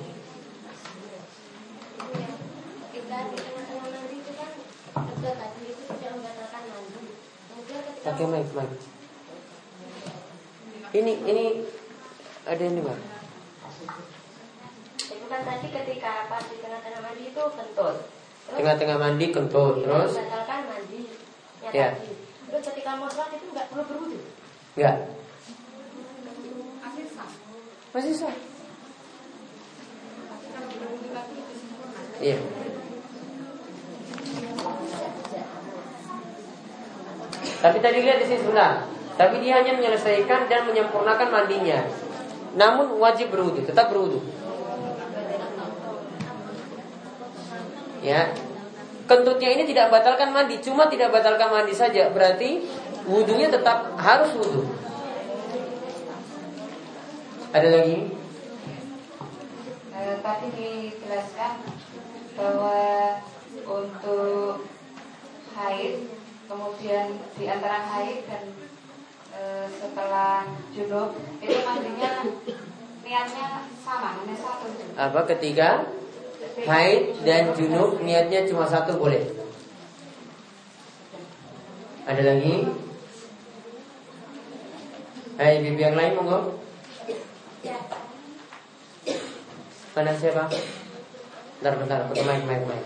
Pakai 8.03 8.27
mic, 8.27 8.51
mic. 8.59 8.71
Ini 10.99 11.13
ini 11.23 11.47
ada 12.43 12.59
yang 12.59 12.75
dengar. 12.75 12.99
Itu 14.99 15.27
kan 15.31 15.41
tadi 15.47 15.69
ketika 15.71 16.27
pas 16.27 16.43
di 16.43 16.59
tengah-tengah 16.59 17.01
mandi 17.07 17.25
itu 17.31 17.43
kentut. 17.55 17.97
Tengah-tengah 18.51 18.99
mandi 18.99 19.27
kentut, 19.31 19.75
terus? 19.79 20.19
Batalkan 20.19 20.61
mandi. 20.67 21.07
Ya, 21.63 21.71
Ya. 21.71 21.89
Terus 22.51 22.63
ketika 22.67 22.99
mau 22.99 23.07
sholat 23.07 23.31
itu 23.31 23.47
nggak 23.55 23.71
perlu 23.71 23.87
berwudu. 23.87 24.19
Enggak. 24.75 25.23
Masih 27.95 28.11
sah. 28.11 28.35
Iya. 32.19 32.39
Tapi 37.63 37.79
tadi 37.79 37.99
lihat 38.03 38.19
di 38.19 38.27
sini 38.27 38.43
sebelah. 38.43 38.83
Tapi 39.15 39.39
dia 39.47 39.63
hanya 39.63 39.79
menyelesaikan 39.79 40.51
dan 40.51 40.67
menyempurnakan 40.67 41.31
mandinya. 41.31 41.87
Namun 42.59 42.99
wajib 42.99 43.31
berwudu, 43.31 43.63
tetap 43.63 43.95
berwudu. 43.95 44.19
Ya. 48.03 48.35
Kentutnya 49.07 49.55
ini 49.55 49.71
tidak 49.71 49.95
batalkan 49.95 50.35
mandi, 50.35 50.59
cuma 50.59 50.91
tidak 50.91 51.15
batalkan 51.15 51.47
mandi 51.47 51.79
saja. 51.79 52.11
Berarti 52.11 52.67
wudhunya 53.07 53.55
tetap 53.55 53.95
harus 54.03 54.35
wudhu. 54.35 54.67
Ada 57.55 57.71
lagi? 57.71 58.11
Eh, 59.95 60.15
tadi 60.27 60.47
dijelaskan 60.59 61.55
bahwa 62.35 62.83
untuk 63.63 64.67
haid, 65.55 66.11
kemudian 66.51 67.15
di 67.39 67.47
antara 67.47 67.79
haid 67.95 68.27
dan 68.27 68.51
eh, 69.39 69.71
setelah 69.71 70.51
junub 70.75 71.15
itu 71.39 71.59
mandinya 71.63 72.27
niatnya 73.07 73.71
sama, 73.87 74.19
hanya 74.19 74.35
satu. 74.35 74.67
Apa 74.99 75.21
ketiga? 75.31 75.87
Haid 76.59 77.23
dan 77.23 77.55
junub 77.55 78.03
niatnya 78.03 78.51
cuma 78.51 78.67
satu 78.67 78.99
boleh. 78.99 79.31
Ada 82.03 82.35
lagi? 82.35 82.67
Hai, 85.39 85.63
bibi 85.63 85.79
yang 85.87 85.95
lain 85.95 86.19
monggo. 86.19 86.64
Mana 89.95 90.13
siapa? 90.13 90.53
Bentar, 91.65 91.75
bentar, 91.81 91.99
pakai 92.13 92.25
mic, 92.29 92.45
mic, 92.45 92.61
mic. 92.69 92.83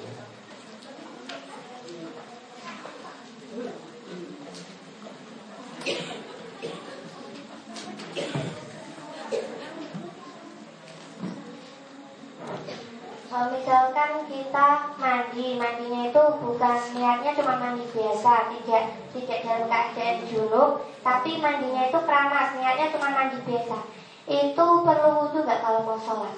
Kalau 13.29 13.55
misalkan 13.55 14.13
kita 14.31 14.69
mandi, 14.95 15.59
mandinya 15.59 16.07
itu 16.07 16.23
bukan 16.39 16.79
niatnya 16.95 17.35
cuma 17.35 17.59
mandi 17.59 17.83
biasa, 17.91 18.55
tidak 18.55 18.85
tidak 19.11 19.39
dalam 19.43 19.67
keadaan 19.67 20.23
junub, 20.31 20.87
tapi 21.03 21.43
mandinya 21.43 21.91
itu 21.91 21.99
keramas, 21.99 22.55
niatnya 22.55 22.95
cuma 22.95 23.11
mandi 23.11 23.43
biasa. 23.43 23.98
Itu 24.29 24.67
perlu 24.85 25.09
wudhu 25.25 25.41
nggak 25.41 25.61
kalau 25.65 25.81
mau 25.89 25.97
sholat? 25.97 26.37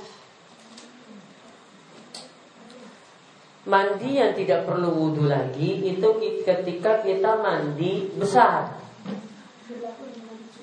Mandi 3.66 4.10
yang 4.14 4.32
tidak 4.38 4.62
perlu 4.62 4.94
wudhu 4.94 5.26
lagi 5.26 5.82
itu 5.90 6.08
ketika 6.46 7.02
kita 7.02 7.42
mandi 7.42 8.14
besar. 8.14 8.78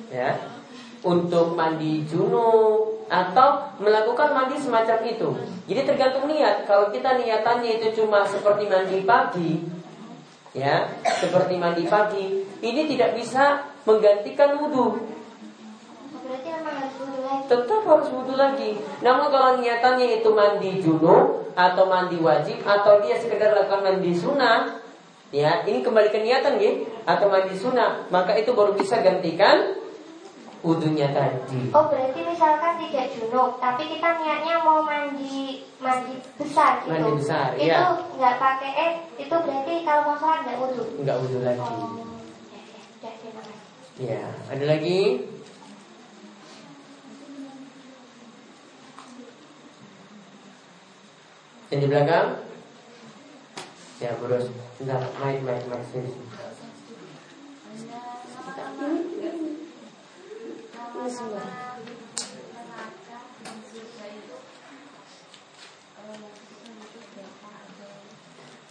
Ya. 0.08 0.40
Untuk 1.04 1.54
mandi 1.54 2.08
junub 2.08 3.06
atau 3.12 3.76
melakukan 3.80 4.32
mandi 4.32 4.56
semacam 4.60 4.98
itu. 5.04 5.30
Jadi 5.68 5.82
tergantung 5.84 6.32
niat. 6.32 6.64
Kalau 6.64 6.90
kita 6.96 7.20
niatannya 7.20 7.80
itu 7.80 8.02
cuma 8.02 8.24
seperti 8.24 8.72
mandi 8.72 9.04
pagi, 9.04 9.52
ya, 10.56 10.90
seperti 11.22 11.60
mandi 11.60 11.84
pagi, 11.88 12.26
ini 12.64 12.82
tidak 12.88 13.20
bisa 13.20 13.68
menggantikan 13.84 14.60
wudhu. 14.60 15.18
Berarti 16.28 16.50
memang 16.52 16.76
harus 16.76 16.96
wudhu 17.00 17.20
lagi. 17.24 17.44
Tetap 17.48 17.82
harus 17.88 18.10
wudhu 18.12 18.34
lagi. 18.36 18.72
Namun 19.00 19.26
kalau 19.32 19.52
niatannya 19.64 20.08
itu 20.20 20.30
mandi 20.36 20.72
junub 20.84 21.56
atau 21.56 21.84
mandi 21.88 22.20
wajib 22.20 22.60
atau 22.68 23.00
dia 23.00 23.16
sekedar 23.16 23.56
lakukan 23.56 23.82
mandi 23.88 24.12
sunnah, 24.12 24.84
ya, 25.32 25.64
ini 25.64 25.80
kembali 25.80 26.12
ke 26.12 26.20
niatan 26.20 26.60
ya, 26.60 26.84
atau 27.08 27.32
mandi 27.32 27.56
sunnah, 27.56 28.04
maka 28.12 28.36
itu 28.36 28.52
baru 28.52 28.76
bisa 28.76 29.00
gantikan 29.00 29.80
wudhunya 30.68 31.16
tadi. 31.16 31.72
Oh 31.72 31.88
berarti 31.88 32.20
misalkan 32.28 32.76
tidak 32.84 33.08
junub, 33.16 33.56
tapi 33.64 33.88
kita 33.88 34.20
niatnya 34.20 34.60
mau 34.68 34.84
mandi 34.84 35.64
mandi 35.80 36.20
besar 36.36 36.84
gitu. 36.84 36.92
Mandi 36.92 37.12
besar, 37.24 37.56
itu 37.56 37.72
iya. 37.72 37.96
nggak 38.20 38.36
pakai 38.36 38.72
eh 38.76 38.92
itu 39.16 39.32
berarti 39.32 39.74
kalau 39.88 40.02
mau 40.12 40.16
sholat 40.20 40.44
nggak 40.44 40.58
wudhu. 40.60 40.84
Enggak 41.00 41.18
wudhu 41.24 41.40
lagi. 41.40 41.62
Oh, 41.64 42.04
ya, 43.00 43.12
ya, 43.16 43.30
ya. 43.32 43.56
Ya, 43.98 44.30
ada 44.52 44.66
lagi? 44.68 45.26
Yang 51.68 51.80
di 51.84 51.88
belakang? 51.92 52.28
Ya, 54.00 54.16
terus. 54.16 54.48
Bentar, 54.80 55.04
naik, 55.20 55.44
naik, 55.44 55.64
naik 55.68 55.86
sini. 55.92 56.12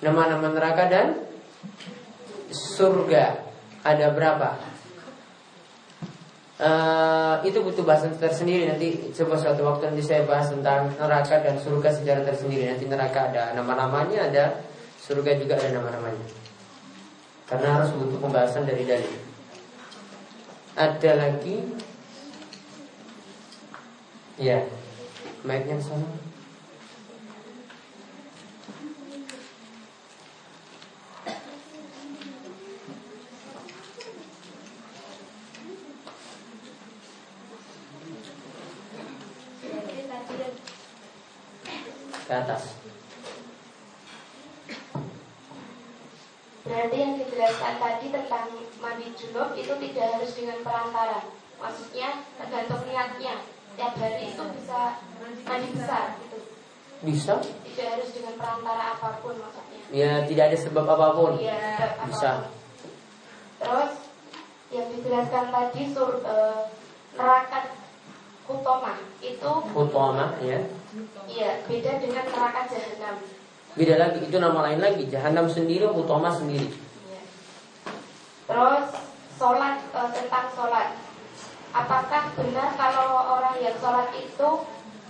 Nama-nama 0.00 0.48
neraka 0.56 0.84
dan 0.88 1.08
surga 2.48 3.44
ada 3.84 4.06
berapa? 4.16 4.75
Uh, 6.56 7.36
itu 7.44 7.60
butuh 7.60 7.84
bahasan 7.84 8.16
tersendiri. 8.16 8.64
Nanti 8.64 9.12
coba 9.12 9.36
suatu 9.36 9.60
waktu 9.60 9.92
nanti 9.92 10.00
saya 10.00 10.24
bahas 10.24 10.48
tentang 10.48 10.88
neraka 10.96 11.44
dan 11.44 11.60
surga 11.60 11.92
secara 11.92 12.24
tersendiri. 12.24 12.72
Nanti 12.72 12.88
neraka 12.88 13.28
ada 13.28 13.52
nama-namanya 13.52 14.32
ada 14.32 14.44
surga 14.96 15.36
juga 15.36 15.60
ada 15.60 15.76
nama-namanya. 15.76 16.26
Karena 17.44 17.68
harus 17.76 17.92
butuh 17.92 18.18
pembahasan 18.24 18.64
dari 18.64 18.88
dalil. 18.88 19.14
Ada 20.80 21.10
lagi? 21.12 21.60
Ya 24.40 24.64
mic-nya 25.44 25.80
sana 25.80 26.04
ke 42.25 42.25
atas. 42.42 42.76
Berarti 46.66 46.96
yang 46.98 47.14
dijelaskan 47.22 47.74
tadi 47.78 48.06
tentang 48.10 48.46
mandi 48.82 49.08
junub 49.14 49.54
itu 49.54 49.70
tidak 49.70 50.06
harus 50.18 50.32
dengan 50.34 50.58
perantara. 50.66 51.20
Maksudnya 51.62 52.26
tergantung 52.36 52.82
niatnya. 52.90 53.36
Tiap 53.76 53.94
hari 54.00 54.34
itu 54.34 54.44
bisa 54.56 54.98
mandi 55.22 55.68
besar 55.76 56.18
gitu. 56.26 56.38
Bisa? 57.06 57.38
Tidak 57.38 57.86
harus 57.86 58.08
dengan 58.10 58.34
perantara 58.40 58.98
apa 58.98 59.20
pun 59.22 59.36
maksudnya. 59.38 59.80
Ya, 59.94 60.12
tidak 60.26 60.44
ada 60.50 60.58
sebab 60.58 60.84
apa 60.90 61.08
pun. 61.14 61.32
Iya, 61.38 62.02
bisa. 62.08 62.50
Terus 63.62 63.92
yang 64.74 64.86
dijelaskan 64.90 65.44
tadi 65.54 65.82
sur 65.94 66.18
uh, 66.26 66.66
neraka 67.14 67.75
Hutoma 68.46 68.94
itu 69.18 69.52
Hutoma 69.74 70.38
ya 70.40 70.62
Iya, 71.28 71.60
beda 71.68 71.92
dengan 72.00 72.24
neraka 72.24 72.62
jahanam. 72.72 73.16
Beda 73.76 73.94
lagi, 74.00 74.18
itu 74.24 74.36
nama 74.40 74.64
lain 74.64 74.80
lagi. 74.80 75.04
Jahanam 75.12 75.44
sendiri, 75.44 75.84
utama 75.84 76.32
sendiri. 76.32 76.72
Iya. 76.72 77.20
Terus 78.48 78.86
sholat 79.36 79.84
e, 79.92 80.00
tentang 80.16 80.46
sholat. 80.56 80.96
Apakah 81.76 82.32
benar 82.32 82.72
kalau 82.80 83.36
orang 83.36 83.60
yang 83.60 83.76
sholat 83.76 84.08
itu 84.16 84.50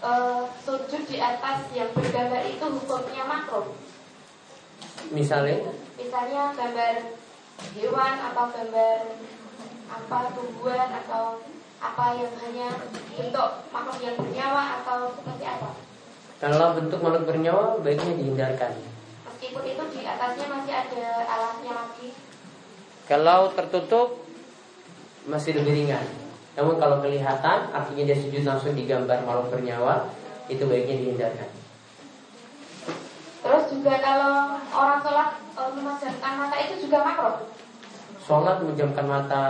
e, 0.03 0.13
sujud 0.67 1.03
di 1.07 1.23
atas 1.23 1.71
yang 1.71 1.95
bergambar 1.95 2.43
itu 2.43 2.67
hukumnya 2.67 3.23
makro? 3.23 3.79
Misalnya? 5.15 5.71
Misalnya 5.95 6.51
gambar 6.59 6.95
hewan 7.79 8.15
atau 8.19 8.45
gambar 8.51 8.99
apa 9.87 10.19
tumbuhan 10.35 10.91
atau 10.91 11.39
apa 11.81 12.05
yang 12.17 12.33
hanya 12.41 12.69
bentuk 13.13 13.51
makhluk 13.69 13.99
yang 14.01 14.17
bernyawa 14.17 14.83
atau 14.83 15.13
seperti 15.13 15.45
apa? 15.45 15.71
Kalau 16.37 16.77
bentuk 16.77 17.01
makhluk 17.01 17.25
bernyawa 17.29 17.81
baiknya 17.81 18.13
dihindarkan. 18.17 18.73
Meskipun 19.29 19.63
itu 19.65 19.83
di 19.93 20.01
atasnya 20.05 20.47
masih 20.49 20.73
ada 20.73 21.07
alasnya 21.25 21.73
lagi. 21.73 22.09
Kalau 23.07 23.53
tertutup 23.53 24.25
masih 25.29 25.57
lebih 25.61 25.85
ringan. 25.85 26.07
Namun 26.57 26.81
kalau 26.81 27.05
kelihatan 27.05 27.69
artinya 27.69 28.03
dia 28.09 28.17
sujud 28.17 28.43
langsung 28.49 28.73
digambar 28.73 29.21
makhluk 29.29 29.53
bernyawa 29.53 30.09
itu 30.49 30.65
baiknya 30.65 30.97
dihindarkan. 31.05 31.51
Terus 33.45 33.65
juga 33.71 33.95
kalau 34.03 34.59
orang 34.75 34.99
sholat 35.05 35.29
e, 35.55 35.61
memejamkan 35.77 36.33
mata 36.41 36.57
itu 36.59 36.75
juga 36.89 36.99
makro. 37.05 37.33
Sholat 38.25 38.65
memejamkan 38.65 39.07
mata 39.07 39.45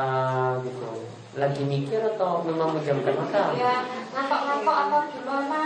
gitu 0.66 1.06
lagi 1.36 1.62
mikir 1.68 2.00
atau 2.16 2.40
memang 2.48 2.72
menjamkan 2.72 3.12
mata? 3.12 3.52
Ya, 3.52 3.84
ngantok-ngantok 4.16 4.76
atau 4.88 5.00
gimana? 5.12 5.60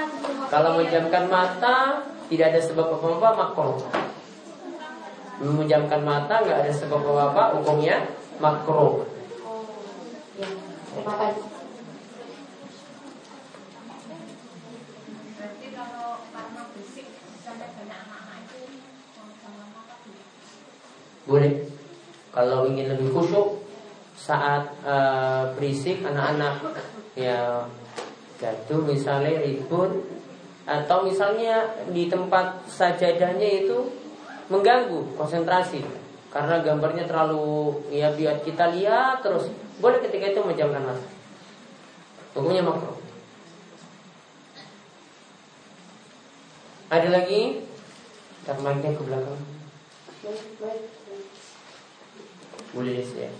Kalau 0.50 0.70
menjamkan 0.82 1.24
mata 1.30 1.76
tidak 2.26 2.46
ada 2.50 2.60
sebab 2.60 2.86
apa-apa 2.98 3.28
makro. 3.38 3.78
Menjamkan 5.38 6.02
mata 6.02 6.42
nggak 6.42 6.58
ada 6.66 6.72
sebab 6.74 7.06
apa-apa 7.06 7.62
hukumnya 7.62 8.02
makro. 8.42 9.06
Oh, 9.46 9.62
ya. 10.34 10.50
Terima 10.90 11.14
kasih. 11.22 11.46
Boleh. 21.30 21.52
Kalau 22.34 22.66
ingin 22.66 22.90
lebih 22.90 23.14
khusyuk 23.14 23.59
saat 24.20 24.68
uh, 24.84 25.56
berisik 25.56 26.04
anak-anak 26.04 26.76
ya 27.16 27.64
jatuh 28.36 28.84
misalnya 28.84 29.40
ribut 29.40 30.04
atau 30.68 31.08
misalnya 31.08 31.72
di 31.88 32.06
tempat 32.12 32.68
sajadahnya 32.68 33.64
itu 33.64 33.88
mengganggu 34.52 35.16
konsentrasi 35.16 35.80
karena 36.28 36.60
gambarnya 36.60 37.08
terlalu 37.08 37.80
ya 37.88 38.12
biar 38.12 38.44
kita 38.44 38.70
lihat 38.76 39.24
terus. 39.24 39.48
Boleh 39.80 40.04
ketika 40.04 40.36
itu 40.36 40.40
menjamkan 40.44 40.84
mata 40.84 41.06
hukumnya 42.36 42.62
makro 42.62 43.00
ada 46.90 47.08
lagi? 47.08 47.64
Termainya 48.44 48.90
ke 48.98 49.02
belakang. 49.06 49.40
Boleh 52.74 52.98
ya 52.98 53.30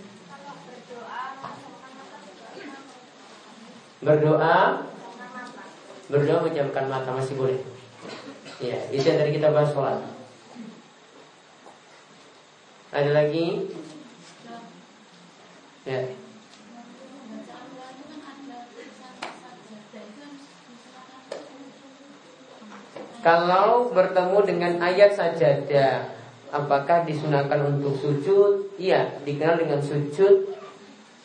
Berdoa. 4.01 4.85
Berdoa 6.09 6.39
menjamkan 6.43 6.85
mata 6.89 7.09
masih 7.13 7.37
boleh. 7.37 7.61
Ya, 8.61 8.77
itu 8.89 9.05
yang 9.05 9.21
tadi 9.21 9.31
kita 9.37 9.53
bahas 9.53 9.71
sholat. 9.73 10.01
Ada 12.91 13.11
lagi? 13.13 13.71
Ya. 15.87 16.01
Kalau 23.21 23.93
bertemu 23.93 24.37
dengan 24.49 24.73
ayat 24.81 25.13
sajadah 25.13 26.21
Apakah 26.51 27.07
disunahkan 27.07 27.63
untuk 27.63 27.95
sujud? 27.95 28.75
Iya, 28.75 29.23
dikenal 29.23 29.55
dengan 29.55 29.79
sujud 29.79 30.51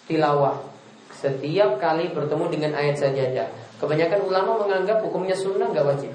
tilawah 0.07 0.76
setiap 1.17 1.81
kali 1.81 2.13
bertemu 2.13 2.45
dengan 2.53 2.73
ayat 2.77 3.01
sajadah. 3.01 3.49
Kebanyakan 3.81 4.21
ulama 4.25 4.61
menganggap 4.65 5.01
hukumnya 5.01 5.37
sunnah 5.37 5.73
nggak 5.73 5.85
wajib. 5.85 6.13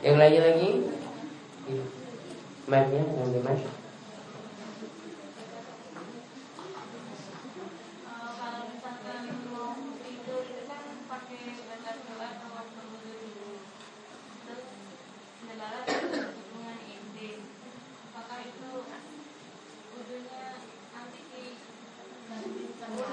Yang 0.00 0.16
lainnya 0.16 0.42
lagi, 0.48 0.70
mic-nya 2.68 3.02
yang 3.02 3.30
di 3.34 3.40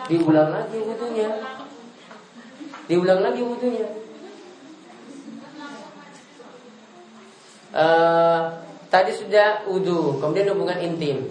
Diulang 0.06 0.50
lagi 0.54 0.78
wudhunya. 0.78 1.30
Diulang 2.86 3.20
lagi 3.26 3.42
wudhunya. 3.42 3.88
Uh, 7.76 8.44
Tadi 8.86 9.12
sudah 9.12 9.68
wudhu 9.68 10.24
Kemudian 10.24 10.48
hubungan 10.56 10.80
intim. 10.80 11.28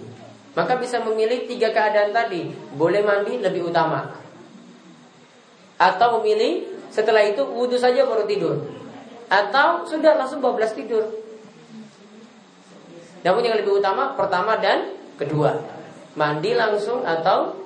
Maka 0.53 0.77
bisa 0.77 1.01
memilih 1.01 1.47
tiga 1.47 1.71
keadaan 1.71 2.11
tadi. 2.11 2.51
Boleh 2.75 3.01
mandi 3.01 3.39
lebih 3.39 3.71
utama. 3.71 4.11
Atau 5.79 6.19
memilih 6.19 6.67
Setelah 6.91 7.27
itu 7.27 7.43
wudhu 7.43 7.79
saja 7.79 8.03
baru 8.03 8.27
tidur. 8.27 8.55
Atau 9.31 9.87
sudah 9.89 10.19
langsung 10.19 10.39
12 10.43 10.77
tidur. 10.77 11.03
Namun 13.25 13.41
yang 13.41 13.57
lebih 13.57 13.79
utama 13.79 14.13
Pertama 14.13 14.59
dan 14.59 14.93
kedua. 15.15 15.59
Mandi 16.15 16.55
langsung 16.55 17.03
atau 17.03 17.65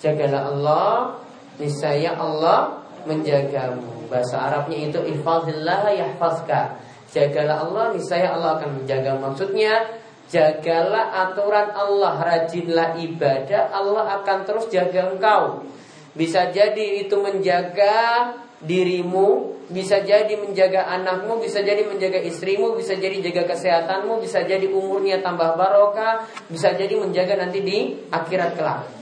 Jagalah 0.00 0.42
Allah, 0.48 1.20
niscaya 1.60 2.16
Allah 2.16 2.80
menjagamu. 3.04 4.08
Bahasa 4.08 4.40
Arabnya 4.40 4.90
itu 4.90 4.98
ihfazillah 4.98 5.92
yahfazka. 5.92 6.80
Jagalah 7.12 7.68
Allah, 7.68 7.84
niscaya 7.92 8.32
Allah 8.32 8.58
akan 8.58 8.82
menjaga. 8.82 9.20
Maksudnya 9.20 10.00
jagalah 10.32 11.28
aturan 11.28 11.68
Allah, 11.74 12.16
rajinlah 12.16 12.96
ibadah, 12.96 13.70
Allah 13.70 14.22
akan 14.22 14.38
terus 14.48 14.66
jaga 14.72 15.12
engkau. 15.12 15.68
Bisa 16.14 16.50
jadi 16.50 17.06
itu 17.06 17.14
menjaga 17.18 18.30
dirimu, 18.62 19.58
bisa 19.70 20.02
jadi 20.02 20.34
menjaga 20.38 20.86
anakmu, 20.86 21.38
bisa 21.38 21.62
jadi 21.62 21.86
menjaga 21.86 22.18
istrimu, 22.22 22.74
bisa 22.74 22.98
jadi 22.98 23.22
jaga 23.22 23.54
kesehatanmu, 23.54 24.18
bisa 24.18 24.42
jadi 24.42 24.66
umurnya 24.66 25.22
tambah 25.22 25.54
barokah, 25.54 26.26
bisa 26.50 26.74
jadi 26.74 26.98
menjaga 26.98 27.38
nanti 27.38 27.58
di 27.62 27.78
akhirat 28.10 28.58
kelak. 28.58 28.99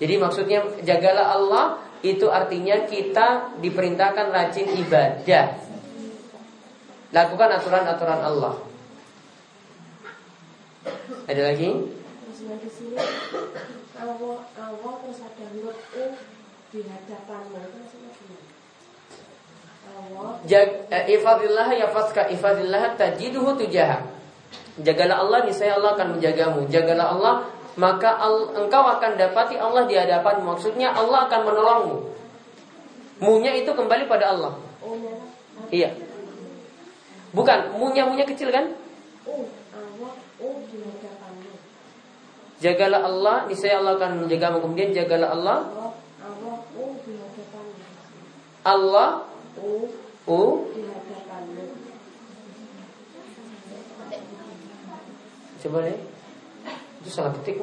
Jadi 0.00 0.14
maksudnya 0.16 0.64
jagalah 0.80 1.36
Allah 1.36 1.64
itu 2.00 2.24
artinya 2.32 2.88
kita 2.88 3.60
diperintahkan 3.60 4.32
rajin 4.32 4.72
ibadah. 4.80 5.60
Lakukan 7.12 7.50
aturan-aturan 7.60 8.20
Allah. 8.24 8.54
Ada 11.28 11.52
lagi? 11.52 11.68
Allah 14.00 14.40
Allah 14.56 14.92
terus 15.04 15.20
ada 15.20 15.44
huruf 15.52 15.78
u 15.92 16.04
di? 16.72 16.80
Allah 19.90 20.40
Jag, 20.48 20.88
eh, 20.88 21.04
ifadillah 21.20 21.68
ya 21.76 21.92
ifadillah 22.32 22.96
tajiduhu 22.96 23.60
tujaha. 23.60 24.00
Jagalah 24.80 25.20
Allah 25.20 25.38
niscaya 25.44 25.76
Allah 25.76 25.92
akan 25.98 26.16
menjagamu. 26.16 26.64
Jagalah 26.72 27.06
Allah 27.12 27.34
maka 27.80 28.20
engkau 28.60 28.84
akan 28.84 29.16
dapati 29.16 29.56
Allah 29.56 29.88
di 29.88 29.96
hadapan. 29.96 30.44
Maksudnya 30.44 30.92
Allah 30.92 31.24
akan 31.24 31.40
menolongmu. 31.48 31.96
Munya 33.24 33.56
itu 33.56 33.72
kembali 33.72 34.04
pada 34.04 34.36
Allah. 34.36 34.52
Iya. 35.72 35.96
Bukan, 37.32 37.80
munya 37.80 38.04
munya 38.04 38.28
kecil 38.28 38.52
kan? 38.52 38.76
Jagalah 42.60 43.00
Allah, 43.08 43.36
niscaya 43.48 43.80
Allah 43.80 43.96
akan 43.96 44.28
menjagamu. 44.28 44.60
Kemudian 44.60 44.92
jagalah 44.92 45.32
Allah, 45.32 45.58
Allah 48.60 49.24
u 50.28 50.68
coba 55.60 55.78
deh. 55.84 56.09
Itu 57.00 57.08
salah 57.08 57.32
ketik. 57.36 57.56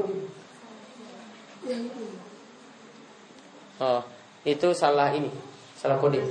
Oh, 3.78 4.02
itu 4.41 4.67
salah 4.73 5.13
ini, 5.13 5.30
salah 5.78 6.02
kode. 6.02 6.21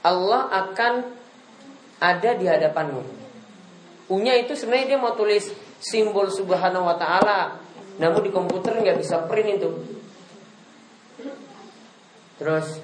Allah 0.00 0.42
akan 0.48 0.94
ada 2.00 2.30
di 2.38 2.46
hadapanmu. 2.48 3.02
U-nya 4.08 4.40
itu 4.40 4.56
sebenarnya 4.56 4.96
dia 4.96 4.98
mau 4.98 5.12
tulis 5.12 5.52
simbol 5.78 6.32
subhanahu 6.32 6.88
wa 6.88 6.96
ta'ala 6.96 7.60
Namun 8.00 8.24
di 8.24 8.30
komputer 8.32 8.80
nggak 8.80 8.98
bisa 8.98 9.28
print 9.28 9.60
itu 9.60 9.70
Terus 12.40 12.80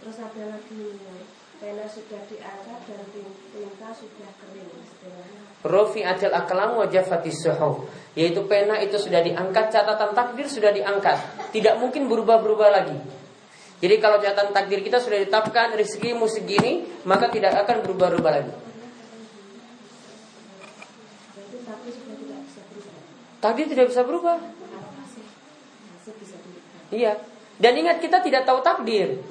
Terus 0.00 0.16
ada 0.22 0.42
lagi 0.56 0.80
pena 1.56 1.84
sudah 1.88 2.20
diangkat 2.28 2.80
dan 2.86 3.02
tinta 3.12 3.88
sudah 3.96 4.30
kering 4.40 4.70
istilahnya. 4.80 5.40
Rofi 5.66 6.00
ajal 6.06 6.30
akalam 6.30 6.78
wajah 6.78 7.02
suhu 7.26 7.90
Yaitu 8.14 8.46
pena 8.46 8.78
itu 8.78 8.96
sudah 8.96 9.18
diangkat 9.24 9.72
Catatan 9.74 10.14
takdir 10.14 10.46
sudah 10.46 10.70
diangkat 10.70 11.18
Tidak 11.50 11.74
mungkin 11.82 12.06
berubah-berubah 12.06 12.68
lagi 12.70 12.96
Jadi 13.82 13.94
kalau 13.98 14.22
catatan 14.22 14.54
takdir 14.54 14.80
kita 14.86 15.02
sudah 15.02 15.18
ditetapkan 15.26 15.74
Rezekimu 15.74 16.30
segini 16.30 16.86
Maka 17.02 17.32
tidak 17.34 17.66
akan 17.66 17.82
berubah-ubah 17.82 18.32
lagi. 18.32 18.54
Takdir 23.36 23.66
tidak 23.70 23.86
bisa 23.94 24.02
berubah. 24.02 24.42
Iya. 26.90 27.20
Dan 27.62 27.72
ingat 27.78 28.02
kita 28.02 28.18
tidak 28.24 28.42
tahu 28.42 28.58
takdir. 28.64 29.22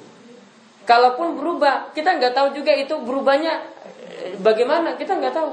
Kalaupun 0.86 1.34
berubah, 1.34 1.90
kita 1.90 2.14
nggak 2.14 2.30
tahu 2.30 2.54
juga 2.54 2.70
itu 2.78 2.94
berubahnya 3.02 3.52
eh, 4.06 4.38
bagaimana. 4.38 4.94
Kita 4.94 5.18
nggak 5.18 5.34
tahu. 5.34 5.50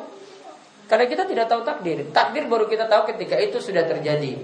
Karena 0.85 1.05
kita 1.09 1.25
tidak 1.25 1.49
tahu 1.49 1.65
takdir. 1.65 2.05
Takdir 2.13 2.45
baru 2.45 2.69
kita 2.69 2.85
tahu 2.85 3.09
ketika 3.09 3.41
itu 3.41 3.57
sudah 3.57 3.81
terjadi. 3.89 4.37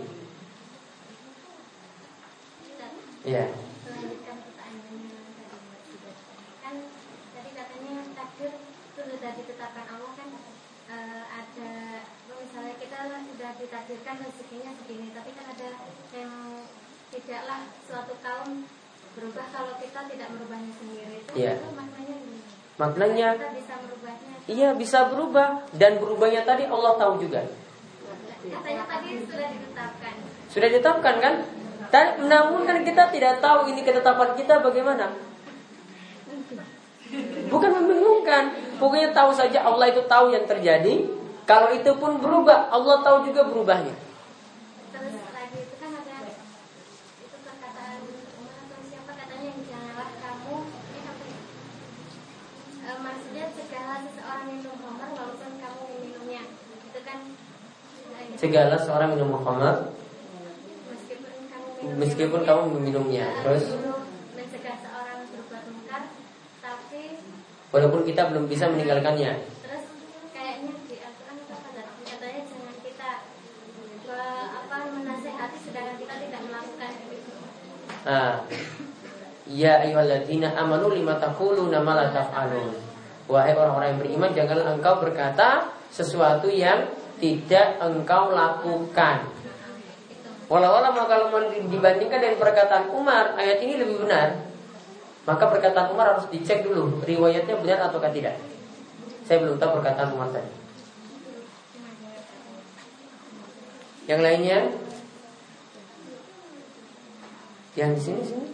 Sudah 13.40 13.56
ditakdirkan 13.56 14.20
rezekinya 14.20 14.72
segini 14.84 15.16
tapi 15.16 15.32
kan 15.32 15.48
ada 15.48 15.70
yang 16.12 16.34
tidaklah 17.08 17.72
suatu 17.88 18.20
kaum 18.20 18.68
berubah 19.20 19.46
kalau 19.52 19.74
kita 19.84 20.00
tidak 20.08 20.28
merubahnya 20.32 20.72
sendiri 20.80 21.16
itu, 21.20 21.32
Iya. 21.36 21.54
itu 21.60 21.70
maknanya? 21.76 22.18
Maknanya 22.80 23.28
kita 23.36 23.52
bisa 23.52 23.74
merubahnya 23.84 24.34
iya 24.50 24.70
bisa 24.74 25.00
berubah 25.12 25.50
dan 25.78 25.92
berubahnya 26.00 26.42
tadi 26.48 26.64
Allah 26.66 26.96
tahu 26.98 27.14
juga. 27.22 27.44
katanya 28.40 28.84
tadi 28.88 29.10
sudah 29.28 29.48
ditetapkan 29.52 30.14
Sudah 30.50 30.68
ditetapkan 30.72 31.16
kan? 31.20 31.36
Namun 32.26 32.66
kan 32.66 32.82
kita 32.82 33.12
tidak 33.12 33.38
tahu 33.44 33.70
ini 33.70 33.82
ketetapan 33.84 34.34
kita 34.34 34.64
bagaimana. 34.64 35.14
Bukan 37.50 37.70
membingungkan. 37.74 38.54
Pokoknya 38.78 39.10
tahu 39.10 39.34
saja 39.34 39.66
Allah 39.66 39.90
itu 39.90 40.06
tahu 40.06 40.30
yang 40.30 40.46
terjadi. 40.46 41.10
Kalau 41.50 41.74
itu 41.74 41.90
pun 41.98 42.22
berubah, 42.22 42.70
Allah 42.70 43.02
tahu 43.02 43.26
juga 43.26 43.42
berubahnya. 43.50 43.94
terus 44.94 45.18
lagi 45.34 45.58
itu 45.66 45.76
kan 45.82 45.90
ada 45.98 46.18
itu 47.18 47.38
perkataan 47.42 48.00
Umar 48.38 48.58
atau 48.70 48.80
siapa 48.86 49.12
katanya 49.18 49.52
janganlah 49.66 50.10
kamu 50.22 50.56
ini 50.70 51.00
apa 51.10 51.24
ya? 51.26 51.40
Eh, 52.86 52.98
maksudnya 53.02 53.46
cegahlah 53.58 54.00
seseorang 54.06 54.46
minum 54.54 54.78
khamar 54.78 55.10
walaupun 55.18 55.58
kamu 55.58 55.82
minumnya 56.06 56.44
itu 56.86 57.00
kan 57.02 57.20
eh, 58.14 58.26
Segala 58.40 58.80
seorang 58.80 59.20
minum 59.20 59.36
khamar 59.44 59.92
meskipun 62.00 62.42
kamu 62.48 62.64
meminumnya. 62.80 63.28
Terus 63.44 63.76
walaupun 67.70 68.02
kita 68.02 68.34
belum 68.34 68.50
bisa 68.50 68.66
meninggalkannya. 68.66 69.46
terus 69.62 69.84
kayaknya 70.34 70.74
di 70.90 70.96
Al-Quran 70.98 71.36
itu 71.38 71.54
apa 71.54 71.70
tadi? 71.70 72.02
katanya 72.02 72.42
jangan 72.50 72.76
kita 72.82 73.10
eh, 74.10 74.46
apa 74.50 74.76
menasehati 74.90 75.58
sedangkan 75.70 75.96
kita 76.02 76.14
tidak 76.18 76.42
melakukan 76.50 76.92
itu 77.14 77.34
Ah. 78.08 78.48
Ya 79.50 79.82
ayyuhalladzina 79.84 80.56
amanu 80.56 80.94
lima 80.94 81.20
taquluna 81.20 81.84
ma 81.84 81.98
la 82.00 82.14
taf'alun. 82.16 82.70
Wahai 83.28 83.54
orang-orang 83.54 83.98
yang 83.98 84.00
beriman, 84.02 84.30
janganlah 84.34 84.78
engkau 84.78 85.04
berkata 85.04 85.74
sesuatu 85.92 86.48
yang 86.48 86.86
tidak 87.20 87.68
engkau 87.84 88.32
lakukan. 88.32 89.28
Walau-walau 90.50 91.06
kalau 91.06 91.30
dibandingkan 91.70 92.18
dengan 92.18 92.42
perkataan 92.42 92.90
Umar, 92.90 93.38
ayat 93.38 93.62
ini 93.62 93.78
lebih 93.78 94.02
benar. 94.08 94.50
Maka 95.30 95.46
perkataan 95.46 95.94
Umar 95.94 96.18
harus 96.18 96.26
dicek 96.34 96.66
dulu 96.66 97.06
riwayatnya 97.06 97.54
benar 97.62 97.86
ataukah 97.86 98.10
tidak. 98.10 98.42
Saya 99.30 99.46
belum 99.46 99.62
tahu 99.62 99.78
perkataan 99.78 100.10
Umar 100.18 100.34
tadi. 100.34 100.50
Yang 104.10 104.22
lainnya? 104.26 104.60
Yang 107.78 107.90
di 107.94 108.02
sini 108.02 108.22
sini. 108.26 108.48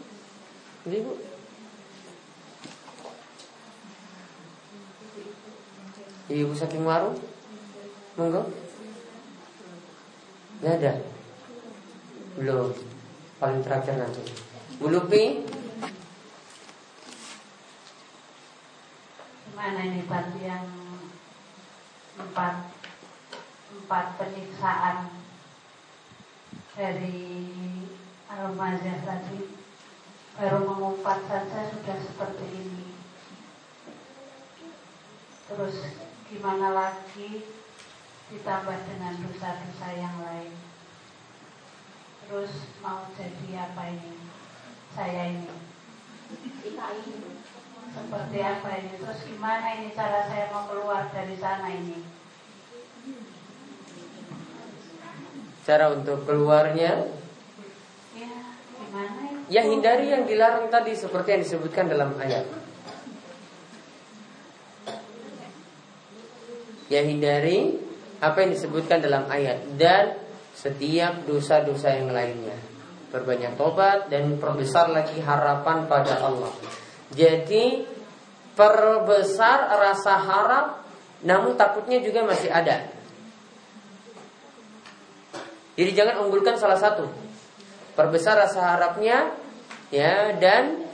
Ini 0.92 0.98
Bu. 1.00 1.14
Ibu 6.28 6.54
saking 6.60 6.84
warung. 6.84 7.16
Monggo. 8.16 8.48
Nggak 10.64 10.76
ada. 10.80 10.94
Belum. 12.40 12.72
Paling 13.40 13.62
terakhir 13.64 13.96
nanti. 14.00 14.24
Bu 14.80 14.88
Lupi. 14.88 15.24
mana 19.56 19.82
ini 19.82 20.06
tadi 20.06 20.46
yang 20.46 20.68
empat 22.22 22.70
empat 23.74 24.06
penyiksaan 24.20 25.10
dari 26.76 27.50
Al-Mazah 28.30 29.00
tadi 29.02 29.58
baru 30.38 30.70
mengumpat 30.70 31.24
saja 31.26 31.72
sudah 31.72 31.98
seperti 31.98 32.46
ini 32.52 32.86
terus 35.50 35.76
gimana 36.30 36.76
lagi 36.76 37.55
ditambah 38.34 38.78
dengan 38.90 39.14
dosa-dosa 39.22 39.88
yang 39.94 40.18
lain. 40.24 40.54
Terus 42.26 42.54
mau 42.82 43.06
jadi 43.14 43.70
apa 43.70 43.84
ini? 43.94 44.14
Saya 44.98 45.24
ini. 45.30 45.56
Kita 46.66 46.86
ini. 47.06 47.16
Seperti 47.94 48.38
apa 48.42 48.70
ini? 48.82 48.92
Terus 48.98 49.20
gimana 49.30 49.68
ini 49.78 49.88
cara 49.94 50.26
saya 50.26 50.50
mau 50.50 50.66
keluar 50.66 51.10
dari 51.14 51.36
sana 51.38 51.70
ini? 51.70 52.02
Cara 55.66 55.94
untuk 55.94 56.26
keluarnya? 56.26 57.10
Ya 58.16 58.34
gimana 58.74 59.22
ya 59.30 59.36
ya 59.46 59.62
hindari 59.62 60.10
yang 60.10 60.26
dilarang 60.26 60.74
tadi 60.74 60.98
seperti 60.98 61.38
yang 61.38 61.42
disebutkan 61.46 61.86
dalam 61.90 62.18
ayat. 62.18 62.46
Ya 66.90 67.02
hindari 67.02 67.82
apa 68.20 68.38
yang 68.44 68.52
disebutkan 68.56 69.04
dalam 69.04 69.28
ayat 69.28 69.76
dan 69.76 70.16
setiap 70.56 71.28
dosa-dosa 71.28 71.96
yang 71.96 72.12
lainnya 72.16 72.56
perbanyak 73.12 73.60
tobat 73.60 74.08
dan 74.08 74.40
perbesar 74.40 74.92
lagi 74.92 75.20
harapan 75.20 75.88
pada 75.88 76.20
Allah 76.24 76.52
jadi 77.12 77.86
perbesar 78.56 79.58
rasa 79.78 80.14
harap 80.16 80.86
namun 81.26 81.58
takutnya 81.58 82.00
juga 82.06 82.22
masih 82.22 82.54
ada. 82.54 82.86
Jadi 85.76 85.92
jangan 85.92 86.24
unggulkan 86.28 86.56
salah 86.56 86.80
satu. 86.80 87.10
Perbesar 87.98 88.40
rasa 88.40 88.76
harapnya 88.76 89.34
ya 89.92 90.36
dan 90.38 90.86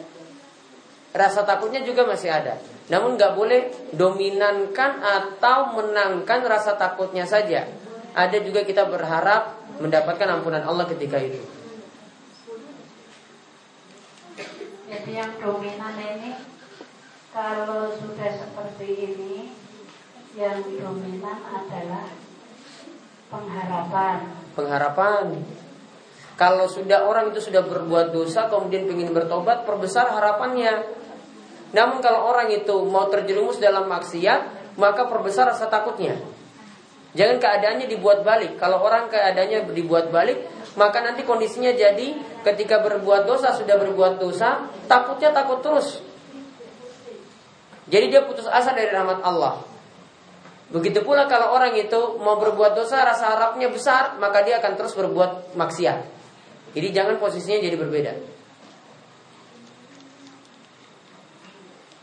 rasa 1.13 1.43
takutnya 1.45 1.83
juga 1.83 2.07
masih 2.07 2.31
ada. 2.31 2.57
Namun 2.89 3.19
nggak 3.19 3.33
boleh 3.37 3.61
dominankan 3.93 4.91
atau 5.03 5.77
menangkan 5.77 6.41
rasa 6.47 6.79
takutnya 6.79 7.27
saja. 7.29 7.69
Ada 8.17 8.41
juga 8.41 8.65
kita 8.65 8.89
berharap 8.89 9.61
mendapatkan 9.79 10.27
ampunan 10.39 10.63
Allah 10.65 10.89
ketika 10.89 11.21
itu. 11.21 11.39
Jadi 14.91 15.11
yang 15.15 15.31
dominan 15.39 15.95
ini 15.95 16.35
kalau 17.31 17.95
sudah 17.95 18.29
seperti 18.35 18.87
ini 19.15 19.55
yang 20.35 20.59
dominan 20.63 21.39
adalah 21.47 22.11
pengharapan. 23.31 24.17
Pengharapan. 24.51 25.25
Kalau 26.35 26.67
sudah 26.67 27.07
orang 27.07 27.31
itu 27.31 27.39
sudah 27.39 27.63
berbuat 27.63 28.11
dosa 28.11 28.51
kemudian 28.51 28.89
ingin 28.89 29.15
bertobat, 29.15 29.63
perbesar 29.63 30.11
harapannya. 30.11 31.00
Namun 31.71 32.03
kalau 32.03 32.27
orang 32.27 32.51
itu 32.51 32.83
mau 32.87 33.07
terjerumus 33.07 33.59
dalam 33.59 33.87
maksiat, 33.87 34.75
maka 34.75 35.07
perbesar 35.07 35.51
rasa 35.51 35.71
takutnya. 35.71 36.19
Jangan 37.11 37.43
keadaannya 37.43 37.91
dibuat 37.91 38.23
balik. 38.23 38.55
Kalau 38.55 38.79
orang 38.79 39.11
keadaannya 39.11 39.67
dibuat 39.75 40.11
balik, 40.11 40.47
maka 40.79 41.03
nanti 41.03 41.27
kondisinya 41.27 41.75
jadi 41.75 42.15
ketika 42.47 42.79
berbuat 42.79 43.27
dosa 43.27 43.51
sudah 43.51 43.75
berbuat 43.75 44.19
dosa, 44.19 44.67
takutnya 44.87 45.35
takut 45.35 45.59
terus. 45.59 45.99
Jadi 47.91 48.05
dia 48.07 48.23
putus 48.23 48.47
asa 48.47 48.71
dari 48.71 48.87
rahmat 48.87 49.19
Allah. 49.19 49.59
Begitu 50.71 51.03
pula 51.03 51.27
kalau 51.27 51.51
orang 51.51 51.75
itu 51.75 52.15
mau 52.23 52.39
berbuat 52.39 52.79
dosa, 52.79 53.03
rasa 53.03 53.35
harapnya 53.35 53.67
besar, 53.67 54.15
maka 54.15 54.39
dia 54.47 54.63
akan 54.63 54.79
terus 54.79 54.95
berbuat 54.95 55.59
maksiat. 55.59 55.99
Jadi 56.71 56.87
jangan 56.95 57.19
posisinya 57.19 57.59
jadi 57.59 57.75
berbeda. 57.75 58.30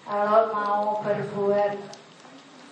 Kalau 0.08 0.48
mau 0.56 1.04
berbuat, 1.04 1.72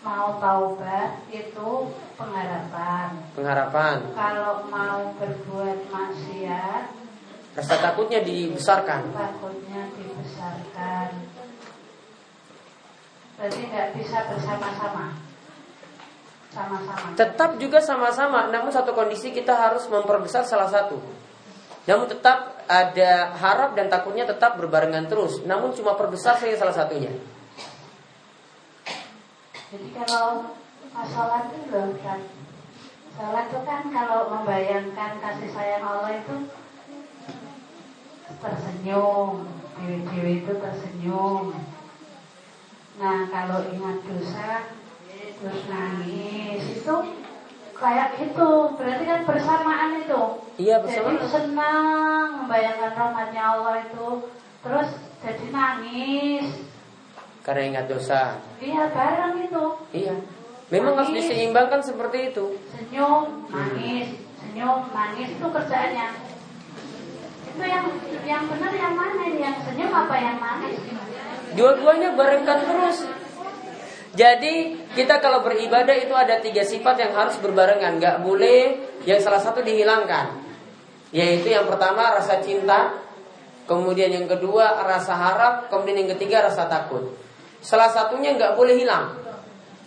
mau 0.01 0.41
taubat 0.41 1.21
itu 1.29 1.71
pengharapan. 2.17 3.13
Pengharapan. 3.37 3.97
Kalau 4.17 4.65
mau 4.73 5.13
berbuat 5.21 5.79
maksiat, 5.93 6.85
rasa 7.61 7.75
takutnya 7.85 8.25
dibesarkan. 8.25 9.13
Takutnya 9.13 9.85
dibesarkan. 9.93 11.09
Berarti 13.37 13.63
nggak 13.69 13.89
bisa 14.01 14.19
bersama-sama. 14.33 15.21
Sama-sama. 16.57 17.13
Tetap 17.21 17.61
juga 17.61 17.85
sama-sama, 17.85 18.49
namun 18.49 18.73
satu 18.73 18.97
kondisi 18.97 19.29
kita 19.37 19.53
harus 19.53 19.85
memperbesar 19.93 20.41
salah 20.49 20.73
satu. 20.73 20.97
Namun 21.87 22.07
tetap 22.11 22.67
ada 22.67 23.31
harap 23.39 23.79
dan 23.79 23.87
takutnya 23.87 24.27
tetap 24.27 24.59
berbarengan 24.59 25.07
terus. 25.07 25.43
Namun 25.47 25.71
cuma 25.73 25.95
perbesar 25.95 26.35
saja 26.39 26.59
salah 26.59 26.75
satunya. 26.75 27.15
Jadi 29.71 29.89
kalau 29.95 30.55
sholat 30.95 31.51
itu 31.51 31.71
loh 31.71 31.95
kan, 32.03 32.21
sholat 33.19 33.45
itu 33.51 33.61
kan 33.67 33.83
kalau 33.91 34.21
membayangkan 34.31 35.13
kasih 35.23 35.51
sayang 35.55 35.85
Allah 35.87 36.23
itu 36.23 36.37
tersenyum, 38.43 39.47
dewi-dewi 39.79 40.47
itu 40.47 40.53
tersenyum, 40.59 41.55
Nah 42.97 43.29
kalau 43.29 43.61
ingat 43.69 44.01
dosa 44.09 44.73
terus 45.37 45.63
nangis 45.69 46.65
itu 46.81 46.97
kayak 47.77 48.09
gitu 48.17 48.51
berarti 48.77 49.05
kan 49.05 49.21
bersamaan 49.29 49.91
itu. 50.01 50.23
Iya 50.57 50.81
bersama. 50.81 51.13
Jadi 51.13 51.29
senang 51.29 52.27
membayangkan 52.45 52.93
rahmatnya 52.97 53.43
Allah 53.45 53.75
itu 53.85 54.09
terus 54.65 54.89
jadi 55.21 55.47
nangis. 55.53 56.47
Karena 57.45 57.63
ingat 57.63 57.87
dosa. 57.87 58.41
Iya 58.59 58.83
bareng 58.91 59.35
itu. 59.45 59.65
Iya. 59.93 60.15
Memang 60.67 60.99
nangis. 60.99 61.15
harus 61.15 61.17
diseimbangkan 61.23 61.81
seperti 61.85 62.35
itu. 62.35 62.59
Senyum, 62.75 63.47
nangis, 63.53 64.09
senyum, 64.43 64.91
nangis 64.91 65.29
itu 65.31 65.47
kerjaannya. 65.47 66.09
Itu 67.55 67.63
yang 67.63 67.87
yang 68.27 68.43
benar 68.51 68.73
yang 68.75 68.95
mana? 68.99 69.23
Yang 69.31 69.57
senyum 69.63 69.93
apa 69.95 70.17
yang 70.19 70.37
nangis? 70.43 70.75
Dua-duanya 71.55 72.19
barengkan 72.19 72.59
terus. 72.67 72.99
Jadi 74.17 74.73
kita 74.97 75.21
kalau 75.21 75.45
beribadah 75.45 75.93
itu 75.93 76.17
ada 76.17 76.41
tiga 76.41 76.65
sifat 76.65 76.97
yang 76.97 77.13
harus 77.13 77.37
berbarengan, 77.37 78.01
nggak 78.01 78.17
boleh 78.25 78.81
yang 79.05 79.21
salah 79.21 79.39
satu 79.45 79.61
dihilangkan. 79.61 80.41
Yaitu 81.13 81.53
yang 81.53 81.69
pertama 81.69 82.17
rasa 82.17 82.41
cinta, 82.41 82.97
kemudian 83.69 84.09
yang 84.09 84.25
kedua 84.25 84.81
rasa 84.89 85.13
harap, 85.13 85.69
kemudian 85.69 86.09
yang 86.09 86.11
ketiga 86.17 86.49
rasa 86.49 86.65
takut. 86.65 87.13
Salah 87.61 87.93
satunya 87.93 88.33
nggak 88.33 88.57
boleh 88.57 88.81
hilang. 88.81 89.21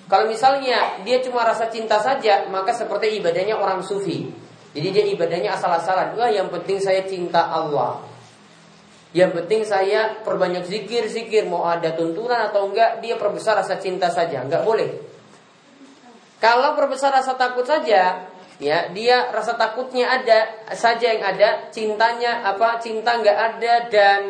Kalau 0.09 0.25
misalnya 0.29 1.01
dia 1.05 1.21
cuma 1.25 1.45
rasa 1.45 1.69
cinta 1.69 1.97
saja, 2.01 2.45
maka 2.49 2.73
seperti 2.73 3.21
ibadahnya 3.21 3.57
orang 3.57 3.81
sufi. 3.81 4.29
Jadi 4.73 4.87
dia 4.93 5.05
ibadahnya 5.05 5.57
asal-asalan. 5.57 6.13
Wah, 6.17 6.29
yang 6.29 6.49
penting 6.53 6.77
saya 6.77 7.05
cinta 7.05 7.49
Allah. 7.49 8.08
Yang 9.09 9.41
penting 9.41 9.61
saya 9.65 10.21
perbanyak 10.21 10.69
zikir-zikir 10.69 11.49
Mau 11.49 11.65
ada 11.65 11.97
tuntunan 11.97 12.37
atau 12.49 12.69
enggak 12.69 13.01
Dia 13.01 13.17
perbesar 13.17 13.57
rasa 13.57 13.81
cinta 13.81 14.05
saja. 14.13 14.45
Enggak 14.45 14.61
boleh. 14.61 14.89
Kalau 16.37 16.77
perbesar 16.77 17.09
rasa 17.09 17.33
takut 17.33 17.65
saja 17.65 18.29
ya 18.61 18.79
Dia 18.93 19.33
rasa 19.33 19.57
takutnya 19.57 20.13
ada 20.13 20.69
Saja 20.77 21.09
yang 21.09 21.25
ada 21.25 21.73
Cintanya 21.73 22.45
apa 22.45 22.77
Cinta 22.77 23.17
enggak 23.17 23.37
ada 23.37 23.73
Dan 23.89 24.21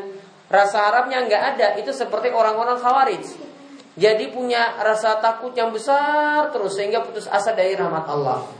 rasa 0.48 0.88
harapnya 0.88 1.28
enggak 1.28 1.44
ada 1.56 1.68
Itu 1.76 1.92
seperti 1.92 2.32
orang-orang 2.32 2.80
khawarij. 2.80 3.52
Jadi 4.00 4.32
punya 4.32 4.80
rasa 4.80 5.20
takut 5.20 5.52
yang 5.60 5.76
besar 5.76 6.56
Terus 6.56 6.80
sehingga 6.80 7.04
putus 7.04 7.28
asa 7.28 7.52
dari 7.52 7.76
rahmat 7.76 8.08
Allah 8.08 8.59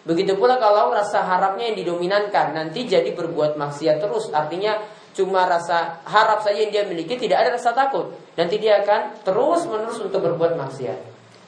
Begitu 0.00 0.32
pula 0.40 0.56
kalau 0.56 0.88
rasa 0.96 1.20
harapnya 1.20 1.68
yang 1.68 1.76
didominankan 1.76 2.56
nanti 2.56 2.88
jadi 2.88 3.12
berbuat 3.12 3.60
maksiat 3.60 4.00
terus. 4.00 4.32
Artinya 4.32 4.80
cuma 5.12 5.44
rasa 5.44 6.00
harap 6.08 6.40
saja 6.40 6.56
yang 6.56 6.72
dia 6.72 6.84
miliki 6.88 7.20
tidak 7.20 7.44
ada 7.44 7.50
rasa 7.60 7.76
takut. 7.76 8.16
Nanti 8.40 8.56
dia 8.56 8.80
akan 8.80 9.20
terus 9.20 9.68
menerus 9.68 10.00
untuk 10.00 10.24
berbuat 10.24 10.56
maksiat. 10.56 10.98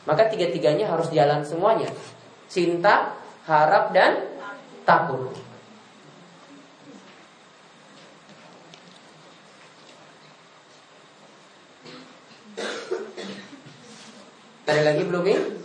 Maka 0.05 0.29
tiga-tiganya 0.29 0.91
harus 0.91 1.09
jalan 1.09 1.41
semuanya. 1.49 1.89
Cinta 2.53 3.17
harap 3.49 3.97
dan 3.97 4.21
takut. 4.85 5.33
Ada 14.63 14.83
lagi 14.93 15.03
belum 15.09 15.25
ini? 15.27 15.62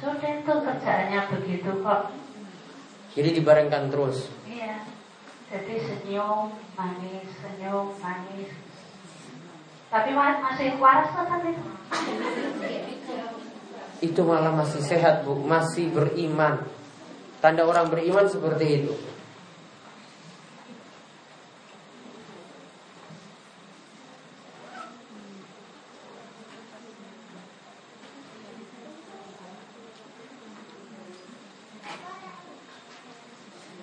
Sudah 0.00 0.32
itu 0.40 0.54
kerjaannya 0.64 1.20
begitu 1.28 1.70
kok. 1.84 2.02
Jadi 3.12 3.28
dibarengkan 3.36 3.92
terus. 3.92 4.32
Iya. 4.48 4.80
Jadi 5.50 5.74
senyum, 5.82 6.56
manis, 6.78 7.26
senyum, 7.42 7.92
manis. 8.00 8.50
Tapi 9.90 10.10
masih 10.14 10.78
waras 10.78 11.10
kan 11.12 11.42
itu? 11.42 11.64
Itu 14.00 14.20
malah 14.24 14.54
masih 14.54 14.80
sehat 14.80 15.26
bu, 15.26 15.36
masih 15.42 15.90
beriman. 15.92 16.64
Tanda 17.42 17.66
orang 17.66 17.90
beriman 17.90 18.30
seperti 18.30 18.86
itu. 18.86 18.94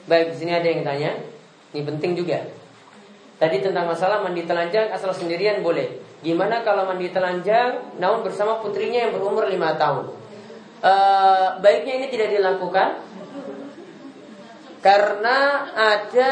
Baik, 0.07 0.31
di 0.31 0.35
sini 0.39 0.55
ada 0.55 0.63
yang 0.63 0.87
tanya. 0.87 1.11
Ini 1.75 1.83
penting 1.83 2.15
juga. 2.15 2.39
Tadi 3.37 3.59
tentang 3.59 3.91
masalah 3.91 4.23
mandi 4.23 4.47
telanjang 4.47 4.87
asal 4.89 5.11
sendirian 5.11 5.59
boleh. 5.59 5.99
Gimana 6.23 6.63
kalau 6.63 6.87
mandi 6.87 7.11
telanjang 7.11 7.99
namun 7.99 8.25
bersama 8.25 8.57
putrinya 8.63 9.05
yang 9.05 9.11
berumur 9.13 9.45
5 9.45 9.53
tahun? 9.77 10.05
E, 10.81 10.93
baiknya 11.61 11.93
ini 12.01 12.07
tidak 12.09 12.33
dilakukan 12.33 12.89
karena 14.81 15.37
ada 15.75 16.31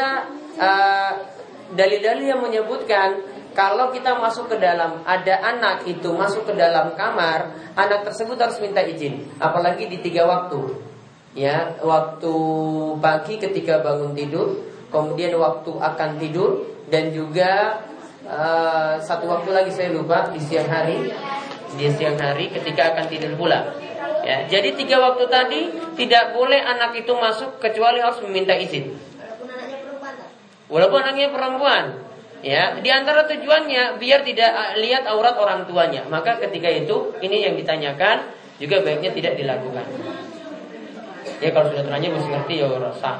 dalil 0.56 2.00
dalil-dalil 2.00 2.26
yang 2.26 2.40
menyebutkan 2.42 3.22
kalau 3.54 3.90
kita 3.94 4.18
masuk 4.18 4.50
ke 4.50 4.56
dalam 4.58 5.02
ada 5.06 5.34
anak 5.42 5.86
itu 5.86 6.10
masuk 6.14 6.48
ke 6.48 6.54
dalam 6.58 6.94
kamar, 6.98 7.54
anak 7.74 8.06
tersebut 8.06 8.38
harus 8.38 8.58
minta 8.62 8.82
izin, 8.82 9.30
apalagi 9.42 9.90
di 9.90 9.98
tiga 9.98 10.26
waktu 10.26 10.78
ya 11.36 11.76
waktu 11.84 12.34
pagi 12.98 13.36
ketika 13.36 13.84
bangun 13.84 14.16
tidur, 14.16 14.56
kemudian 14.88 15.36
waktu 15.36 15.70
akan 15.76 16.16
tidur 16.16 16.64
dan 16.88 17.12
juga 17.12 17.84
uh, 18.24 18.96
satu 18.98 19.28
waktu 19.28 19.52
lagi 19.52 19.70
saya 19.70 19.92
lupa 19.92 20.32
di 20.32 20.40
siang 20.40 20.66
hari, 20.66 21.12
di 21.76 21.86
siang 21.92 22.16
hari 22.16 22.48
ketika 22.48 22.96
akan 22.96 23.04
tidur 23.12 23.36
pula. 23.36 23.68
Ya, 24.26 24.42
jadi 24.50 24.74
tiga 24.74 24.98
waktu 24.98 25.30
tadi 25.30 25.60
tidak 25.94 26.34
boleh 26.34 26.58
anak 26.58 26.98
itu 26.98 27.14
masuk 27.14 27.62
kecuali 27.62 28.02
harus 28.02 28.18
meminta 28.26 28.58
izin. 28.58 28.90
Walaupun 30.66 30.98
anaknya 30.98 31.30
perempuan. 31.30 32.02
Ya, 32.42 32.74
di 32.78 32.90
antara 32.90 33.26
tujuannya 33.30 34.02
biar 34.02 34.26
tidak 34.26 34.50
lihat 34.82 35.06
aurat 35.06 35.38
orang 35.38 35.62
tuanya. 35.70 36.10
Maka 36.10 36.42
ketika 36.42 36.66
itu 36.66 37.14
ini 37.22 37.46
yang 37.46 37.54
ditanyakan 37.54 38.26
juga 38.58 38.82
baiknya 38.82 39.14
tidak 39.14 39.38
dilakukan. 39.38 39.86
Ya 41.36 41.52
kalau 41.52 41.68
sudah 41.68 41.84
terlanjur 41.84 42.10
mesti 42.16 42.28
ngerti 42.32 42.54
ya 42.64 42.68
rasa. 42.80 43.10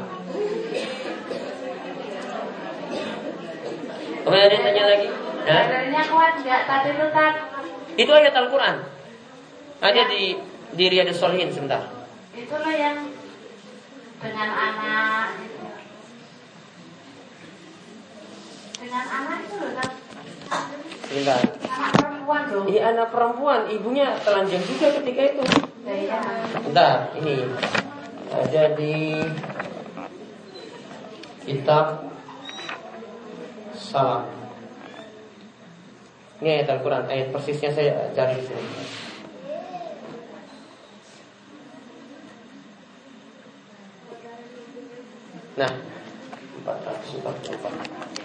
Kemudian 4.24 4.42
ada 4.48 4.54
yang 4.56 4.64
tanya 4.64 4.82
lagi? 4.88 5.08
Nah? 5.46 5.64
Kuat 6.10 6.34
nggak 6.40 6.62
tadi 6.64 6.88
itu 6.96 7.06
kan? 7.12 7.32
Itu 7.94 8.10
ayat 8.10 8.34
Al-Quran. 8.34 8.76
Ada 9.84 10.02
ya. 10.02 10.04
di 10.08 10.22
di 10.74 10.84
Riyadus 10.88 11.20
Solihin 11.20 11.52
sebentar. 11.52 11.84
Itulah 12.32 12.74
yang 12.74 13.06
dengan 14.18 14.48
anak 14.50 15.28
itu. 15.44 15.66
Dengan 18.80 19.04
anak 19.04 19.38
itu 19.44 19.54
loh 19.60 19.72
kan? 19.76 19.90
Sebentar. 21.06 21.40
Anak 21.68 21.92
perempuan 22.00 22.42
loh. 22.50 22.64
Iya 22.64 22.82
anak 22.96 23.08
perempuan, 23.12 23.60
ibunya 23.70 24.16
telanjang 24.24 24.64
juga 24.64 24.86
ketika 24.98 25.22
itu. 25.36 25.42
Ya, 25.86 25.94
iya. 25.94 26.18
Bentar, 26.66 27.14
ini 27.14 27.46
ada 28.36 28.76
di 28.76 29.16
kitab 31.48 32.12
salam. 33.72 34.28
Ini 36.36 36.60
ayat 36.60 36.68
Al-Quran, 36.68 37.08
ayat 37.08 37.32
persisnya 37.32 37.72
saya 37.72 38.12
cari 38.12 38.36
di 38.36 38.44
sini. 38.44 38.68
Nah, 45.56 45.72
444. 46.68 48.15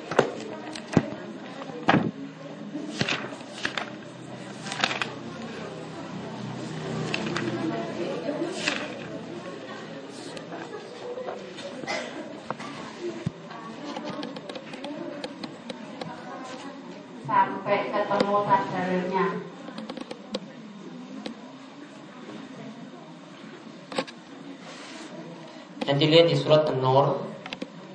Nanti 25.92 26.08
lihat 26.08 26.32
di 26.32 26.40
surat 26.40 26.64
An-Nur 26.66 27.30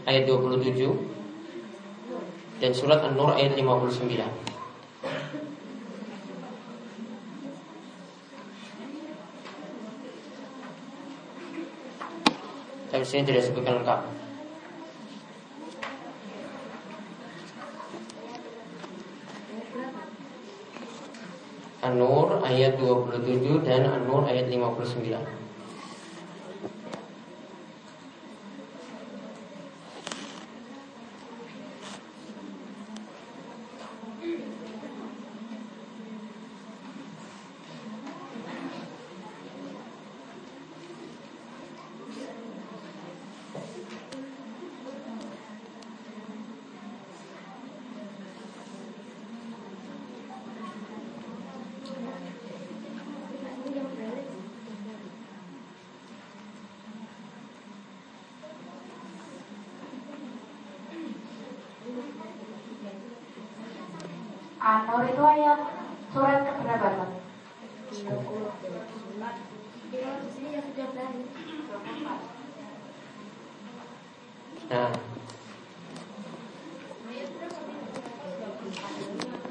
ayat 0.07 0.31
27 0.31 2.63
dan 2.63 2.71
surat 2.71 3.03
An-Nur 3.03 3.35
ayat 3.35 3.59
59. 3.59 4.47
Tapi 12.97 13.05
sini 13.05 13.29
tidak 13.29 13.45
sebutkan 13.45 13.83
lengkap. 13.83 14.16
An-Nur 21.87 22.43
ayat 22.43 22.83
27 22.83 23.63
dan 23.63 23.87
An-Nur 23.87 24.27
ayat 24.27 24.51
59. 24.51 25.23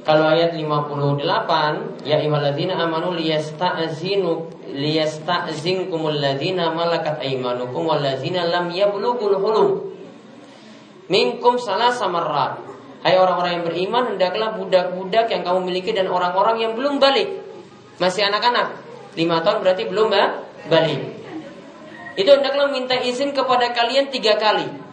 Kalau 0.05 0.14
ayat 0.33 0.57
58, 0.57 2.07
ya 2.07 2.17
ayyuhalladzina 2.17 2.73
amanu 2.81 3.13
liyasta'zinu 3.13 4.49
liyasta'zinkumul 4.73 6.17
ladzina 6.17 6.73
malakat 6.73 7.21
aymanukum 7.21 7.85
walladzina 7.85 8.49
lam 8.49 8.73
yablughul 8.73 9.37
hulum. 9.37 9.69
Minkum 11.05 11.61
salah 11.61 11.93
samarrat. 11.93 12.65
Hai 13.05 13.21
orang-orang 13.21 13.61
yang 13.61 13.65
beriman, 13.69 14.03
hendaklah 14.17 14.57
budak-budak 14.57 15.29
yang 15.29 15.45
kamu 15.45 15.59
miliki 15.69 15.93
dan 15.93 16.09
orang-orang 16.09 16.57
yang 16.57 16.73
belum 16.73 16.97
balik. 16.97 17.29
Masih 18.01 18.25
anak-anak. 18.25 18.81
Lima 19.13 19.45
tahun 19.45 19.61
berarti 19.61 19.85
belum 19.85 20.09
balik. 20.65 21.01
Itu 22.17 22.29
hendaklah 22.31 22.73
minta 22.73 22.97
izin 22.97 23.35
kepada 23.35 23.75
kalian 23.75 24.09
tiga 24.09 24.41
kali. 24.41 24.84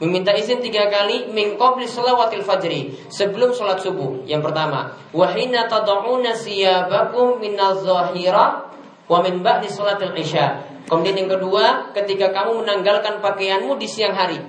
Meminta 0.00 0.32
izin 0.32 0.64
tiga 0.64 0.88
kali 0.88 1.28
min 1.28 1.60
qabli 1.60 1.84
shalawatil 1.84 2.40
fajri 2.40 2.96
sebelum 3.12 3.52
sholat 3.52 3.84
subuh. 3.84 4.24
Yang 4.24 4.48
pertama, 4.48 4.96
wahina 5.12 5.68
tad'una 5.68 6.32
siyabakum 6.32 7.36
minaz 7.36 7.84
zahira 7.84 8.72
wa 9.04 9.18
min 9.20 9.44
ba'di 9.44 9.68
sholatil 9.68 10.16
isya. 10.16 10.64
Kemudian 10.88 11.20
yang 11.20 11.30
kedua, 11.36 11.92
ketika 11.92 12.32
kamu 12.32 12.64
menanggalkan 12.64 13.20
pakaianmu 13.20 13.76
di 13.76 13.84
siang 13.84 14.16
hari. 14.16 14.40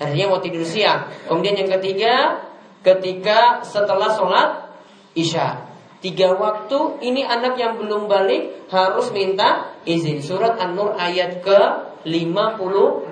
Artinya 0.00 0.32
mau 0.32 0.40
tidur 0.40 0.64
siang. 0.64 1.04
Kemudian 1.28 1.60
yang 1.60 1.70
ketiga, 1.76 2.40
ketika 2.80 3.60
setelah 3.60 4.08
sholat 4.16 4.72
isya. 5.12 5.65
Tiga 6.06 6.38
waktu 6.38 7.02
ini 7.02 7.26
anak 7.26 7.58
yang 7.58 7.82
belum 7.82 8.06
balik 8.06 8.70
harus 8.70 9.10
minta 9.10 9.74
izin. 9.82 10.22
Surat 10.22 10.54
An-Nur 10.54 10.94
ayat 10.94 11.42
ke 11.42 11.58
58. 12.06 13.10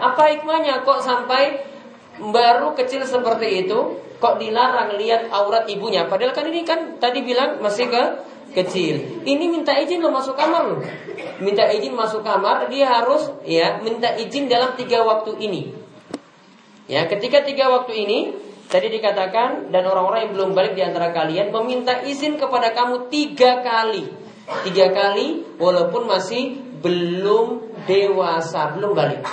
Apa 0.00 0.22
hikmahnya 0.32 0.80
kok 0.80 1.04
sampai 1.04 1.60
baru 2.16 2.72
kecil 2.72 3.04
seperti 3.04 3.68
itu 3.68 4.00
kok 4.16 4.40
dilarang 4.40 4.96
lihat 4.96 5.28
aurat 5.28 5.68
ibunya? 5.68 6.08
Padahal 6.08 6.32
kan 6.32 6.48
ini 6.48 6.64
kan 6.64 6.96
tadi 6.96 7.20
bilang 7.20 7.60
masih 7.60 7.92
ke 7.92 8.02
kecil. 8.56 9.20
Ini 9.20 9.44
minta 9.44 9.76
izin 9.76 10.00
lo 10.00 10.08
masuk 10.08 10.32
kamar 10.32 10.64
loh. 10.64 10.80
Minta 11.44 11.68
izin 11.68 11.92
masuk 11.92 12.24
kamar, 12.24 12.72
dia 12.72 12.88
harus 12.88 13.36
ya 13.44 13.84
minta 13.84 14.16
izin 14.16 14.48
dalam 14.48 14.72
tiga 14.80 15.04
waktu 15.04 15.36
ini. 15.44 15.76
Ya, 16.88 17.04
ketika 17.04 17.44
tiga 17.44 17.68
waktu 17.68 18.00
ini 18.00 18.32
tadi 18.70 18.86
dikatakan 18.86 19.74
dan 19.74 19.82
orang-orang 19.82 20.30
yang 20.30 20.32
belum 20.38 20.50
balik 20.54 20.78
di 20.78 20.82
antara 20.86 21.10
kalian 21.10 21.50
meminta 21.50 22.06
izin 22.06 22.38
kepada 22.38 22.70
kamu 22.70 23.10
tiga 23.10 23.66
kali, 23.66 24.06
tiga 24.70 24.94
kali 24.94 25.58
walaupun 25.58 26.06
masih 26.06 26.62
belum 26.78 27.74
dewasa, 27.90 28.78
belum 28.78 28.94
balik. 28.94 29.26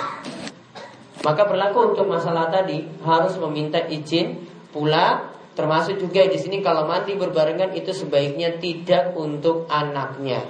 Maka 1.22 1.42
berlaku 1.46 1.94
untuk 1.94 2.10
masalah 2.10 2.50
tadi 2.50 2.82
harus 3.06 3.38
meminta 3.38 3.78
izin 3.78 4.42
pula 4.74 5.34
termasuk 5.54 5.98
juga 5.98 6.22
di 6.26 6.38
sini 6.38 6.62
kalau 6.62 6.86
mandi 6.86 7.18
berbarengan 7.18 7.74
itu 7.74 7.90
sebaiknya 7.90 8.58
tidak 8.62 9.14
untuk 9.18 9.66
anaknya. 9.66 10.46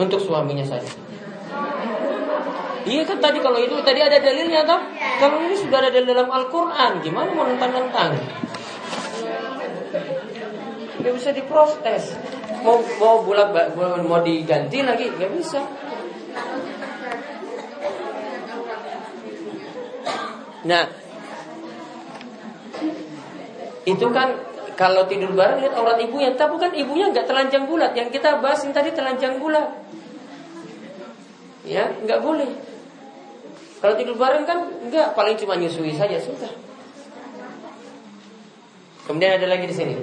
Untuk 0.00 0.20
suaminya 0.24 0.64
saja. 0.64 0.88
Iya 2.80 3.02
kan 3.04 3.18
tadi 3.20 3.38
kalau 3.44 3.60
itu 3.60 3.76
tadi 3.84 4.00
ada 4.00 4.16
dalilnya 4.16 4.64
toh? 4.64 4.80
Kalau 5.20 5.36
ini 5.44 5.56
sudah 5.56 5.84
ada 5.84 5.92
dalam 5.92 6.28
Al-Qur'an, 6.32 7.04
gimana 7.04 7.28
mau 7.36 7.44
nentang-nentang? 7.44 8.16
Gak 11.00 11.12
bisa 11.16 11.30
diprotes. 11.32 12.16
Mau 12.60 12.80
mau 13.00 13.24
bulat 13.24 13.52
mau 13.76 14.20
diganti 14.20 14.84
lagi 14.84 15.08
nggak 15.08 15.32
bisa. 15.32 15.60
Nah, 20.60 20.84
itu 23.88 24.06
kan 24.12 24.28
kalau 24.76 25.08
tidur 25.08 25.32
bareng 25.32 25.64
lihat 25.64 25.72
aurat 25.76 25.96
ibunya, 26.04 26.36
tapi 26.36 26.56
bukan 26.56 26.72
ibunya 26.76 27.08
nggak 27.08 27.24
telanjang 27.28 27.64
bulat. 27.64 27.96
Yang 27.96 28.20
kita 28.20 28.44
bahas 28.44 28.60
yang 28.64 28.76
tadi 28.76 28.92
telanjang 28.92 29.40
bulat. 29.40 29.68
Ya, 31.64 31.88
nggak 32.04 32.20
boleh. 32.20 32.69
Kalau 33.80 33.94
tidur 33.96 34.16
bareng 34.20 34.44
kan 34.44 34.68
nggak, 34.88 35.16
paling 35.16 35.36
cuma 35.40 35.56
nyusui 35.56 35.96
saja 35.96 36.20
sudah. 36.20 36.52
Kemudian 39.08 39.40
ada 39.40 39.46
lagi 39.48 39.66
di 39.66 39.74
sini. 39.74 39.94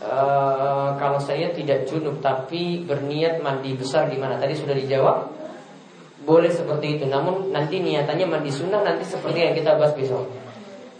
Uh, 0.00 0.96
kalau 0.96 1.20
saya 1.20 1.52
tidak 1.52 1.84
junub 1.84 2.24
tapi 2.24 2.88
berniat 2.88 3.44
mandi 3.44 3.76
besar 3.76 4.08
di 4.08 4.16
mana 4.16 4.40
tadi 4.40 4.56
sudah 4.56 4.72
dijawab 4.72 5.28
boleh 6.24 6.48
seperti 6.48 6.96
itu 6.96 7.04
namun 7.04 7.52
nanti 7.52 7.84
niatannya 7.84 8.24
mandi 8.24 8.48
sunnah 8.48 8.80
nanti 8.80 9.04
seperti 9.04 9.44
yang 9.44 9.52
kita 9.52 9.76
bahas 9.76 9.92
besok 9.92 10.24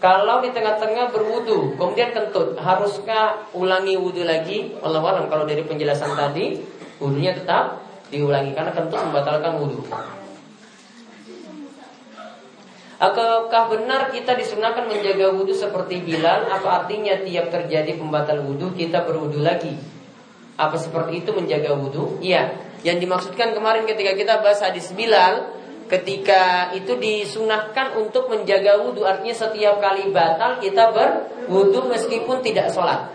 kalau 0.01 0.41
di 0.41 0.49
tengah-tengah 0.49 1.13
berwudu, 1.13 1.77
kemudian 1.77 2.09
kentut, 2.09 2.57
haruskah 2.57 3.53
ulangi 3.53 4.01
wudu 4.01 4.25
lagi? 4.25 4.73
Allah 4.81 4.97
alam 4.97 5.29
kalau 5.29 5.45
dari 5.45 5.61
penjelasan 5.61 6.17
tadi, 6.17 6.57
wudunya 6.97 7.37
tetap 7.37 7.85
diulangi 8.09 8.57
karena 8.57 8.73
kentut 8.73 8.97
membatalkan 8.97 9.61
wudu. 9.61 9.85
Apakah 13.01 13.65
benar 13.65 14.13
kita 14.13 14.37
disunahkan 14.37 14.85
menjaga 14.85 15.33
wudhu 15.33 15.57
seperti 15.57 16.05
Bilal? 16.05 16.45
Apa 16.53 16.85
artinya 16.85 17.17
tiap 17.25 17.49
terjadi 17.49 17.97
pembatal 17.97 18.45
wudhu 18.45 18.77
kita 18.77 19.01
berwudhu 19.01 19.41
lagi? 19.41 19.73
Apa 20.53 20.77
seperti 20.77 21.25
itu 21.25 21.33
menjaga 21.33 21.73
wudhu? 21.73 22.21
Iya. 22.21 22.53
Yang 22.85 22.97
dimaksudkan 23.09 23.57
kemarin 23.57 23.89
ketika 23.89 24.13
kita 24.13 24.45
bahas 24.45 24.61
hadis 24.61 24.93
Bilal, 24.93 25.49
ketika 25.89 26.69
itu 26.77 26.93
disunahkan 27.01 27.97
untuk 27.97 28.29
menjaga 28.29 28.77
wudhu 28.85 29.01
artinya 29.01 29.33
setiap 29.33 29.81
kali 29.81 30.13
batal 30.13 30.61
kita 30.61 30.93
berwudhu 30.93 31.91
meskipun 31.91 32.39
tidak 32.39 32.71
sholat 32.71 33.11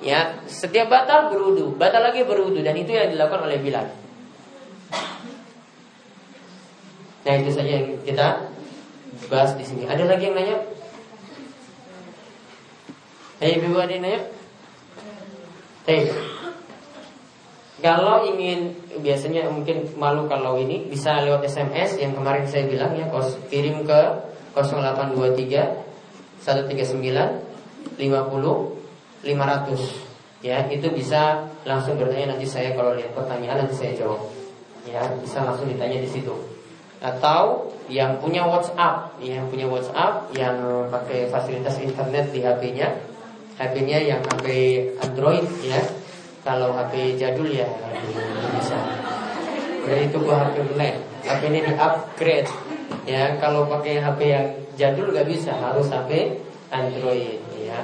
ya 0.00 0.40
setiap 0.48 0.88
batal 0.88 1.28
berwudhu 1.28 1.76
batal 1.76 2.00
lagi 2.00 2.24
berwudhu 2.24 2.64
dan 2.64 2.80
itu 2.80 2.96
yang 2.96 3.12
dilakukan 3.12 3.44
oleh 3.44 3.60
Bilal 3.60 3.92
nah 7.28 7.34
itu 7.36 7.50
saja 7.52 7.72
yang 7.76 8.00
kita 8.08 8.53
bahas 9.28 9.52
di 9.56 9.64
sini. 9.64 9.86
Ada 9.88 10.04
lagi 10.08 10.24
yang 10.28 10.36
nanya? 10.36 10.58
Hei 13.42 13.58
ibu 13.60 13.76
ada 13.76 13.92
yang 13.92 14.02
nanya? 14.04 14.20
Hei 15.84 16.08
kalau 17.84 18.24
ingin 18.24 18.72
biasanya 19.04 19.44
mungkin 19.52 19.84
malu 20.00 20.24
kalau 20.24 20.56
ini 20.56 20.88
bisa 20.88 21.20
lewat 21.20 21.44
SMS 21.44 22.00
yang 22.00 22.16
kemarin 22.16 22.48
saya 22.48 22.64
bilang 22.64 22.96
ya 22.96 23.12
kos 23.12 23.36
kirim 23.52 23.84
ke 23.84 24.00
0823 24.56 26.40
139 26.40 28.00
50 28.00 28.00
500 28.00 30.40
ya 30.40 30.64
itu 30.72 30.88
bisa 30.96 31.44
langsung 31.68 32.00
bertanya 32.00 32.32
nanti 32.32 32.48
saya 32.48 32.72
kalau 32.72 32.96
lihat 32.96 33.12
pertanyaan 33.12 33.68
nanti 33.68 33.76
saya 33.76 33.92
jawab. 33.92 34.32
Ya 34.88 35.04
bisa 35.20 35.44
langsung 35.44 35.68
ditanya 35.68 36.00
di 36.00 36.08
situ. 36.08 36.32
Atau 37.04 37.73
yang 37.88 38.16
punya 38.20 38.44
WhatsApp 38.48 39.16
yang 39.20 39.44
punya 39.52 39.68
WhatsApp 39.68 40.32
yang 40.32 40.56
pakai 40.88 41.28
fasilitas 41.28 41.76
internet 41.80 42.32
di 42.32 42.40
HP-nya 42.40 42.88
HP-nya 43.60 43.98
yang 44.02 44.20
HP 44.24 44.46
Android 45.04 45.46
ya 45.62 45.80
kalau 46.44 46.76
HP 46.76 47.16
jadul 47.16 47.48
ya 47.48 47.64
bisa. 48.52 48.76
Jadi 49.88 50.12
itu 50.12 50.16
gua 50.20 50.44
HP 50.44 50.56
black. 50.76 50.96
HP 51.24 51.42
ini 51.48 51.60
di 51.64 51.72
upgrade. 51.72 52.50
Ya, 53.08 53.36
kalau 53.40 53.64
pakai 53.64 54.00
HP 54.00 54.20
yang 54.28 54.46
jadul 54.76 55.12
nggak 55.12 55.28
bisa, 55.28 55.56
harus 55.56 55.88
HP 55.88 56.40
Android 56.68 57.40
ya. 57.56 57.80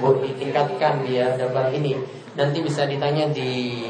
Mau 0.00 0.20
ditingkatkan 0.20 1.00
biar 1.04 1.40
dapat 1.40 1.72
ini. 1.80 1.96
Nanti 2.36 2.60
bisa 2.60 2.84
ditanya 2.84 3.32
di 3.32 3.84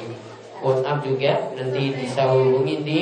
WhatsApp 0.62 1.02
juga, 1.02 1.32
nanti 1.58 1.82
bisa 1.98 2.30
hubungi 2.30 2.76
di 2.86 2.98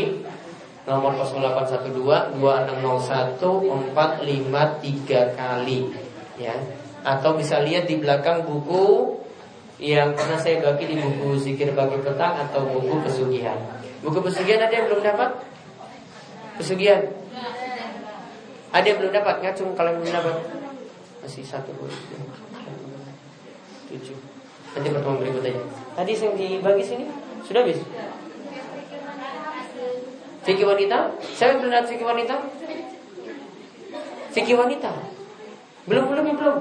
nomor 0.82 1.14
0812 1.14 2.42
2601 2.42 3.94
453 3.94 5.38
kali 5.38 5.78
ya. 6.38 6.54
Atau 7.02 7.34
bisa 7.34 7.58
lihat 7.62 7.90
di 7.90 7.98
belakang 7.98 8.46
buku 8.46 9.18
yang 9.82 10.14
pernah 10.14 10.38
saya 10.38 10.62
bagi 10.62 10.94
di 10.94 10.96
buku 11.02 11.34
Zikir 11.38 11.74
Bagi 11.74 11.98
Petang 11.98 12.38
atau 12.38 12.62
buku 12.66 13.02
Pesugihan. 13.02 13.58
Buku 14.02 14.22
Pesugihan 14.22 14.62
ada 14.62 14.74
yang 14.74 14.86
belum 14.90 15.02
dapat? 15.02 15.30
Pesugihan? 16.58 17.02
Ada 18.72 18.86
yang 18.86 18.98
belum 19.02 19.12
dapat? 19.12 19.34
Ngacung 19.42 19.74
kalau 19.74 19.98
belum 19.98 20.10
dapat? 20.14 20.36
Masih 21.22 21.46
satu 21.46 21.70
Tujuh 23.86 24.18
Nanti 24.72 24.88
pertemuan 24.90 25.22
berikutnya 25.22 25.54
Tadi 25.94 26.12
yang 26.18 26.34
dibagi 26.34 26.82
sini 26.82 27.04
Sudah 27.46 27.62
habis? 27.62 27.78
Fikih 30.42 30.66
wanita? 30.66 31.14
Saya 31.38 31.58
belum 31.58 31.70
lihat 31.70 31.86
fikih 31.86 32.06
wanita? 32.06 32.36
Fikih 34.34 34.58
wanita? 34.58 34.90
Belum, 35.86 36.10
belum, 36.10 36.34
belum 36.34 36.58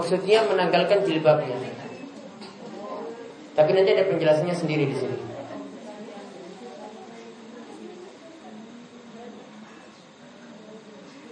Maksudnya 0.00 0.48
menanggalkan 0.48 1.04
jilbabnya. 1.04 1.60
Tapi 3.52 3.70
nanti 3.76 3.92
ada 3.92 4.08
penjelasannya 4.08 4.56
sendiri 4.56 4.88
di 4.88 4.96
sini. 4.96 5.18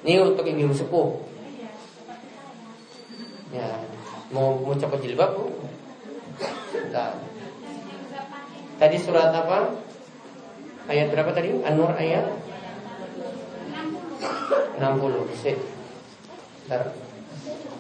Ini 0.05 0.21
untuk 0.21 0.45
ibu 0.45 0.77
sepuh. 0.77 1.09
Ya, 3.57 3.81
mau 4.37 4.61
mau 4.61 4.77
copot 4.77 5.01
jilbab 5.01 5.33
bu? 5.33 5.49
Nah. 6.93 7.17
Tadi 8.77 8.97
surat 9.01 9.33
apa? 9.33 9.73
Ayat 10.93 11.09
berapa 11.09 11.33
tadi? 11.33 11.57
An-Nur 11.65 11.97
ayat 11.97 12.29
60. 14.77 15.41
Sip. 15.41 15.57
Bentar. 16.69 16.93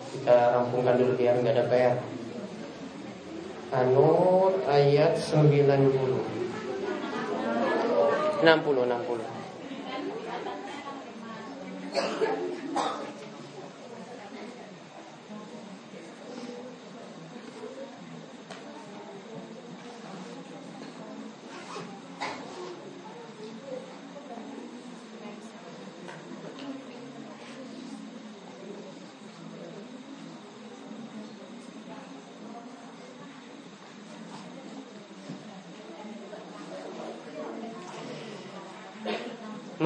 Kita 0.09 0.57
rampungkan 0.57 0.99
dulu 0.99 1.15
nggak 1.89 1.97
ada 1.97 1.97
PR. 1.97 1.99
Anur 3.69 4.53
ayat 4.69 5.17
90. 5.17 5.65
60 8.39 8.45
60 8.45 9.38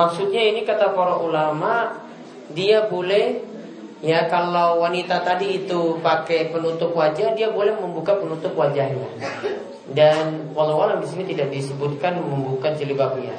Maksudnya 0.03 0.42
ini 0.50 0.66
kata 0.66 0.90
para 0.90 1.14
ulama 1.22 2.03
dia 2.50 2.90
boleh 2.90 3.38
ya 4.03 4.26
kalau 4.26 4.82
wanita 4.82 5.22
tadi 5.22 5.62
itu 5.62 6.03
pakai 6.03 6.50
penutup 6.50 6.90
wajah 6.90 7.38
dia 7.38 7.55
boleh 7.55 7.78
membuka 7.78 8.18
penutup 8.18 8.50
wajahnya. 8.59 9.07
Dan 9.92 10.50
walau 10.57 10.98
di 10.98 11.07
sini 11.07 11.30
tidak 11.30 11.55
disebutkan 11.55 12.18
membuka 12.18 12.74
jilbabnya. 12.74 13.34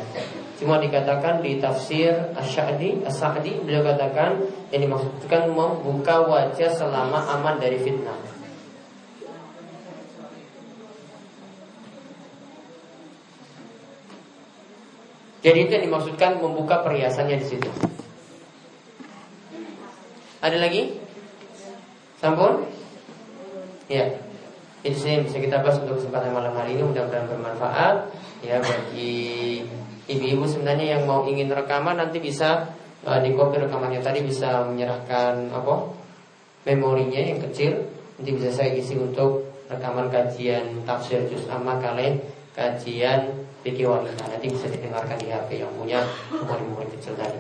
Cuma 0.64 0.80
dikatakan 0.80 1.44
di 1.44 1.60
tafsir 1.60 2.14
Asy'adi, 2.40 3.04
As-Sa'di 3.04 3.68
beliau 3.68 3.84
katakan 3.84 4.40
yang 4.72 4.88
dimaksudkan 4.88 5.52
membuka 5.52 6.24
wajah 6.24 6.72
selama 6.72 7.20
aman 7.36 7.60
dari 7.60 7.84
fitnah. 7.84 8.33
Jadi 15.44 15.58
itu 15.68 15.72
yang 15.76 15.86
dimaksudkan 15.92 16.40
membuka 16.40 16.80
perhiasannya 16.82 17.36
di 17.36 17.46
situ. 17.46 17.70
Ada 20.40 20.58
lagi? 20.60 20.96
Sampun? 22.24 22.64
Ya. 23.92 24.08
Itu 24.84 25.00
sih 25.00 25.20
bisa 25.24 25.40
kita 25.40 25.64
bahas 25.64 25.80
untuk 25.84 26.00
kesempatan 26.00 26.36
malam 26.36 26.56
hari 26.56 26.76
ini 26.76 26.84
mudah-mudahan 26.84 27.28
bermanfaat 27.28 28.12
ya 28.44 28.60
bagi 28.60 29.64
ibu-ibu 30.12 30.44
sebenarnya 30.44 31.00
yang 31.00 31.08
mau 31.08 31.24
ingin 31.24 31.48
rekaman 31.48 31.96
nanti 31.96 32.20
bisa 32.20 32.76
uh, 33.08 33.20
di 33.24 33.32
kopi 33.32 33.64
rekamannya 33.64 34.04
tadi 34.04 34.20
bisa 34.20 34.68
menyerahkan 34.68 35.48
apa 35.56 35.96
memorinya 36.68 37.20
yang 37.24 37.40
kecil 37.40 37.88
nanti 38.20 38.30
bisa 38.36 38.52
saya 38.52 38.76
isi 38.76 39.00
untuk 39.00 39.48
rekaman 39.72 40.12
kajian 40.12 40.84
tafsir 40.84 41.24
juz 41.32 41.48
amma 41.48 41.80
kalian 41.80 42.20
kajian 42.54 43.44
Fikih 43.64 43.88
wanita 43.88 44.28
nanti 44.28 44.52
bisa 44.52 44.68
didengarkan 44.68 45.16
di 45.24 45.32
HP 45.32 45.64
yang 45.64 45.72
punya 45.80 46.04
umur-umur 46.36 46.84
kecil 46.92 47.16
tadi. 47.16 47.40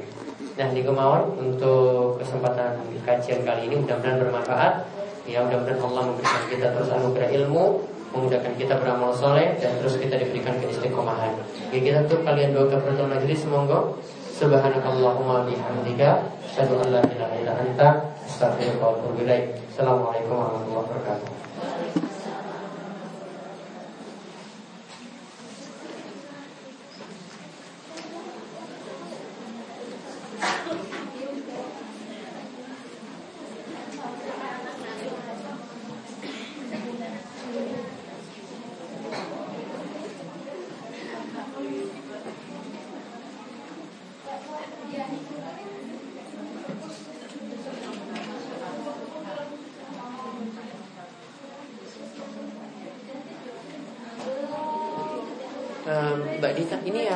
Nah, 0.55 0.71
di 0.71 0.79
kemauan 0.79 1.35
untuk 1.35 2.15
kesempatan 2.15 2.79
kajian 3.03 3.43
kali 3.43 3.67
ini 3.67 3.83
mudah-mudahan 3.83 4.23
bermanfaat. 4.23 4.87
Ya, 5.27 5.43
mudah-mudahan 5.43 5.83
Allah 5.83 6.03
memberikan 6.07 6.43
kita 6.47 6.67
terus 6.71 6.87
anugerah 6.95 7.27
ilmu, 7.27 7.83
memudahkan 8.15 8.55
kita 8.55 8.79
beramal 8.79 9.11
soleh 9.11 9.59
dan 9.59 9.75
terus 9.83 9.99
kita 9.99 10.15
diberikan 10.15 10.55
keistiqomahan. 10.63 11.35
Ya, 11.75 11.79
kita 11.83 11.99
tuh 12.07 12.23
kalian 12.23 12.55
dua 12.55 12.71
kafaratul 12.71 13.11
majlis 13.11 13.43
semoga 13.43 13.99
Subhanakallahumma 14.33 15.45
bihamdika 15.45 16.23
asyhadu 16.41 16.79
an 16.87 16.87
la 16.89 17.01
ilaha 17.03 17.35
illa 17.35 17.53
anta 17.59 17.87
astaghfiruka 18.23 18.79
wa 18.79 18.95
atubu. 18.95 19.27
Assalamualaikum 19.27 20.39
warahmatullahi 20.39 20.87
wabarakatuh. 20.87 21.52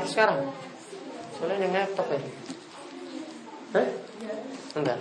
Sekarang? 0.08 0.40
Soalnya 1.36 1.68
yang 1.68 1.74
laptop 1.76 2.08
ya. 2.10 2.22
Hah? 3.76 3.88
Enggak. 4.80 5.00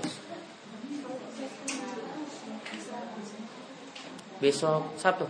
Besok 4.43 4.83
Sabtu. 4.99 5.27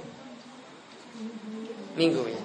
Minggu 1.95 2.23
ya. 2.27 2.43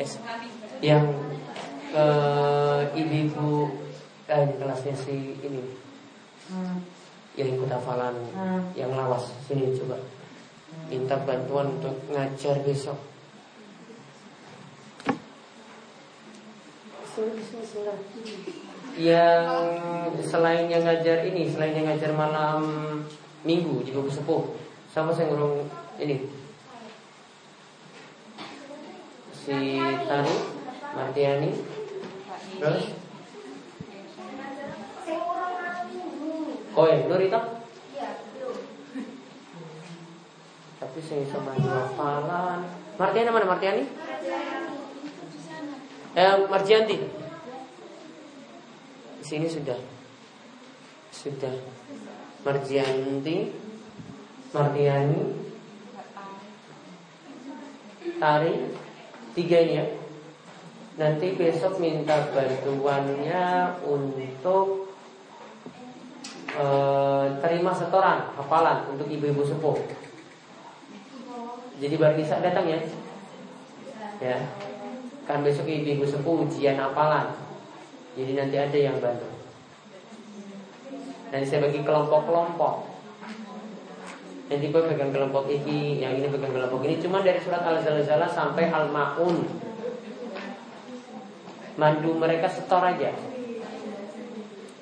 Yes. 0.00 0.18
Yang 0.82 1.06
uh, 1.94 2.82
ibu-ibu 2.96 3.70
eh, 4.28 4.48
kelasnya 4.56 4.96
si 4.96 5.36
ini 5.44 5.62
hmm. 6.48 6.76
yang 7.36 7.48
ikut 7.54 7.70
hafalan 7.70 8.16
hmm. 8.32 8.60
yang 8.74 8.90
lawas 8.96 9.28
sini 9.46 9.76
coba 9.76 10.00
minta 10.88 11.20
bantuan 11.20 11.76
untuk 11.76 11.94
ngajar 12.08 12.64
besok 12.64 13.11
Yang 18.96 19.56
selain 20.24 20.64
yang 20.72 20.80
ngajar 20.80 21.28
ini, 21.28 21.44
selain 21.44 21.76
yang 21.76 21.92
ngajar 21.92 22.16
malam 22.16 22.64
minggu 23.44 23.84
di 23.84 23.92
buku 23.92 24.08
sepuh, 24.08 24.56
sama 24.88 25.12
saya 25.12 25.28
ngurung 25.28 25.68
ini. 26.00 26.24
Si 29.36 29.76
Tani, 30.08 30.36
Martiani, 30.96 31.50
terus 32.56 32.96
Oh 36.72 36.88
ya, 36.88 37.04
Nurita? 37.04 37.60
Tapi 40.80 40.98
saya 41.04 41.28
sama 41.28 41.52
dua 41.60 41.84
hafalan. 41.84 42.64
Martiani 42.96 43.28
mana 43.28 43.44
Martiani? 43.44 43.84
Eh, 46.12 46.36
Marjianti. 46.44 46.96
Di 49.16 49.24
sini 49.24 49.48
sudah. 49.48 49.80
Sudah. 51.08 51.56
Marjianti, 52.42 53.48
Martiani, 54.52 55.20
Tari, 58.18 58.54
tiga 59.32 59.58
ini 59.62 59.78
ya. 59.78 59.86
Nanti 61.00 61.32
besok 61.32 61.80
minta 61.80 62.28
bantuannya 62.28 63.80
untuk 63.86 64.92
uh, 66.58 67.24
terima 67.40 67.72
setoran 67.72 68.28
hafalan 68.36 68.92
untuk 68.92 69.08
ibu-ibu 69.08 69.46
sepuh. 69.46 69.78
Jadi 71.80 71.94
baru 71.96 72.14
bisa 72.20 72.42
datang 72.44 72.68
ya. 72.68 72.80
Ya. 74.20 74.38
Kan 75.22 75.46
besok 75.46 75.70
ibu-ibu 75.70 76.04
sepuh 76.04 76.44
ujian 76.44 76.76
apalan? 76.76 77.30
Jadi 78.12 78.32
nanti 78.36 78.56
ada 78.60 78.78
yang 78.78 79.00
bantu. 79.00 79.28
Nanti 81.32 81.46
saya 81.48 81.64
bagi 81.64 81.80
kelompok-kelompok. 81.80 82.92
Nanti 84.52 84.68
gue 84.68 84.82
pegang 84.84 85.16
kelompok 85.16 85.48
ini 85.48 85.96
Yang 85.96 86.12
ini 86.20 86.26
pegang 86.28 86.52
kelompok 86.52 86.84
ini. 86.84 87.00
Cuma 87.00 87.24
dari 87.24 87.40
surat 87.40 87.64
Al-Zalzalah 87.64 88.28
sampai 88.28 88.68
Al-Ma'un. 88.68 89.36
Mandu 91.80 92.12
mereka 92.20 92.52
setor 92.52 92.84
aja. 92.84 93.16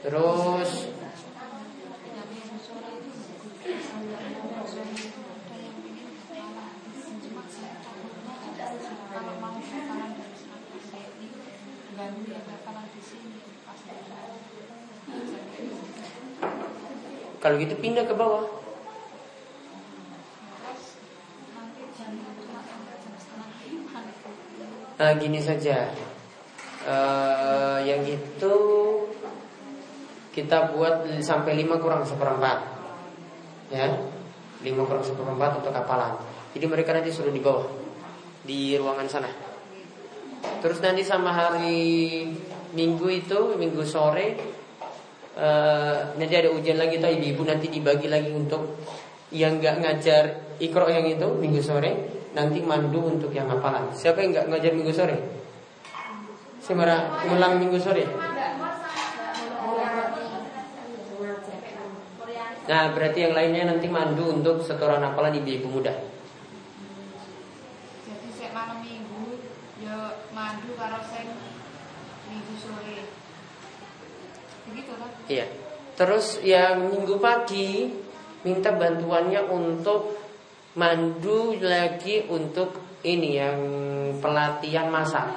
Terus 0.02 0.89
Kalau 17.40 17.56
gitu 17.56 17.72
pindah 17.80 18.04
ke 18.04 18.12
bawah. 18.12 18.44
Nah, 25.00 25.16
gini 25.16 25.40
saja. 25.40 25.88
Uh, 26.84 27.80
yang 27.88 28.04
itu 28.04 28.56
kita 30.36 30.76
buat 30.76 31.08
sampai 31.24 31.56
5 31.64 31.80
kurang 31.80 32.04
seperempat. 32.04 32.60
Ya. 33.72 33.88
5 34.60 34.84
kurang 34.84 35.00
seperempat 35.00 35.64
untuk 35.64 35.72
kapalan. 35.72 36.20
Jadi 36.52 36.66
mereka 36.68 36.92
nanti 36.92 37.08
suruh 37.08 37.32
di 37.32 37.40
bawah 37.40 37.64
di 38.44 38.76
ruangan 38.76 39.08
sana. 39.08 39.32
Terus 40.60 40.84
nanti 40.84 41.00
sama 41.00 41.32
hari 41.32 42.28
Minggu 42.76 43.08
itu 43.08 43.56
Minggu 43.56 43.82
sore 43.88 44.59
uh, 45.40 45.96
Nanti 46.20 46.34
ada 46.36 46.52
ujian 46.52 46.76
lagi 46.76 47.00
tuh 47.00 47.08
ibu-ibu 47.08 47.42
nanti 47.48 47.66
dibagi 47.72 48.12
lagi 48.12 48.30
untuk 48.30 48.76
Yang 49.32 49.52
nggak 49.64 49.76
ngajar 49.80 50.24
ikro 50.60 50.86
yang 50.92 51.08
itu 51.08 51.26
Minggu 51.40 51.64
sore 51.64 51.90
Nanti 52.36 52.60
mandu 52.60 53.08
untuk 53.08 53.32
yang 53.32 53.48
hafalan 53.48 53.90
Siapa 53.96 54.20
yang 54.20 54.36
nggak 54.36 54.46
ngajar 54.52 54.72
Minggu 54.76 54.92
sore? 54.92 55.16
Semara 56.60 57.24
ulang 57.26 57.56
Minggu 57.56 57.80
sore 57.80 58.04
Nah 62.70 62.94
berarti 62.94 63.18
yang 63.26 63.34
lainnya 63.34 63.66
nanti 63.66 63.90
mandu 63.90 64.30
untuk 64.30 64.62
setoran 64.62 65.02
hafalan 65.02 65.34
ibu-ibu 65.42 65.80
muda 65.80 65.90
Jadi 68.06 68.28
saya 68.30 68.54
malam 68.54 68.78
minggu 68.78 69.42
ya 69.82 70.22
mandu 70.30 70.78
karo 70.78 71.02
sing 71.02 71.34
minggu 72.30 72.54
sore. 72.62 73.10
Begitu 74.70 74.92
kan? 74.94 75.10
Iya. 75.26 75.46
Terus 75.98 76.40
yang 76.40 76.88
minggu 76.88 77.20
pagi 77.20 77.92
minta 78.40 78.72
bantuannya 78.72 79.44
untuk 79.52 80.16
mandu 80.78 81.58
lagi 81.60 82.24
untuk 82.30 82.78
ini 83.04 83.36
yang 83.36 83.58
pelatihan 84.22 84.88
masak. 84.88 85.28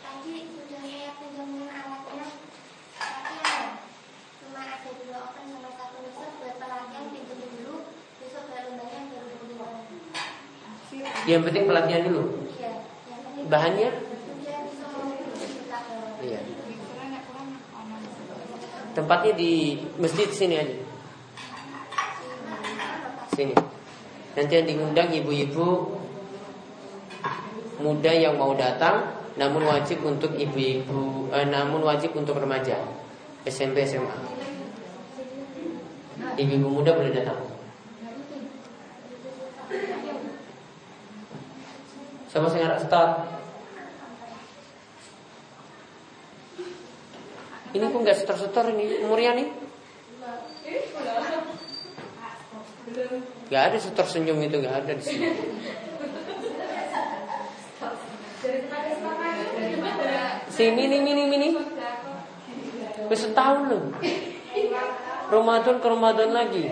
Tadi 0.00 0.48
sudah 0.48 0.80
saya 0.80 1.12
pinjamin 1.20 1.68
alatnya. 1.68 2.24
Tapi 2.96 3.32
ya, 3.36 3.58
cuma 4.44 4.60
ada 4.64 4.90
dua 4.96 5.18
open 5.28 5.44
sama 5.50 5.70
satu 5.76 5.96
mixer 6.04 6.30
buat 6.40 6.54
pelatihan 6.56 7.04
pinjam 7.12 7.38
dulu. 7.52 7.76
Besok 8.22 8.44
baru 8.48 8.70
bayar 8.80 9.02
baru 9.12 9.34
beli. 9.44 9.56
Yang 11.28 11.42
penting 11.52 11.64
pelatihan 11.68 12.02
dulu. 12.08 12.24
Iya, 12.56 12.72
yang 13.12 13.20
penting 13.28 13.44
Bahannya? 13.48 13.90
Dia 14.40 14.56
bisa 14.64 14.84
ngomong 14.88 15.20
kita 15.36 15.78
bawa. 15.84 16.10
Iya. 16.24 16.40
Mikirnya 16.48 17.04
nek 17.12 17.22
kurang 17.28 17.48
aman. 17.76 18.00
Tempatnya 18.98 19.30
di 19.38 19.78
masjid 20.02 20.26
sini 20.26 20.58
aja. 20.58 20.74
Sini. 23.30 23.54
Nanti 24.34 24.52
yang 24.58 24.66
diundang 24.66 25.14
ibu-ibu 25.14 25.86
muda 27.78 28.10
yang 28.10 28.34
mau 28.34 28.58
datang, 28.58 29.06
namun 29.38 29.70
wajib 29.70 30.02
untuk 30.02 30.34
ibu-ibu, 30.34 31.30
eh, 31.30 31.46
namun 31.46 31.86
wajib 31.86 32.10
untuk 32.18 32.42
remaja, 32.42 32.74
SMP 33.46 33.86
SMA. 33.86 34.18
Ibu-ibu 36.34 36.66
muda 36.66 36.90
boleh 36.98 37.14
datang. 37.14 37.38
Sama 42.26 42.50
saya 42.50 42.74
start. 42.82 43.37
Ini 47.68 47.84
kok 47.84 48.00
nggak 48.00 48.18
setor-setor 48.24 48.72
ini 48.72 49.04
umurnya 49.04 49.36
nih? 49.36 49.48
Gak 53.48 53.62
ada 53.72 53.78
setor 53.80 54.04
senyum 54.08 54.40
itu 54.44 54.60
gak 54.60 54.84
ada 54.84 54.92
di 54.96 55.04
sini. 55.04 55.28
Sini 60.48 60.82
nih 60.88 61.00
mini 61.00 61.22
mini. 61.28 61.48
Wis 63.08 63.20
setahun 63.24 63.62
loh. 63.72 63.84
Ramadan 65.28 65.76
ke 65.80 65.86
Ramadan 65.88 66.30
lagi. 66.32 66.64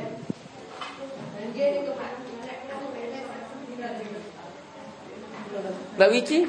Mbak 5.96 6.10
Wici, 6.12 6.44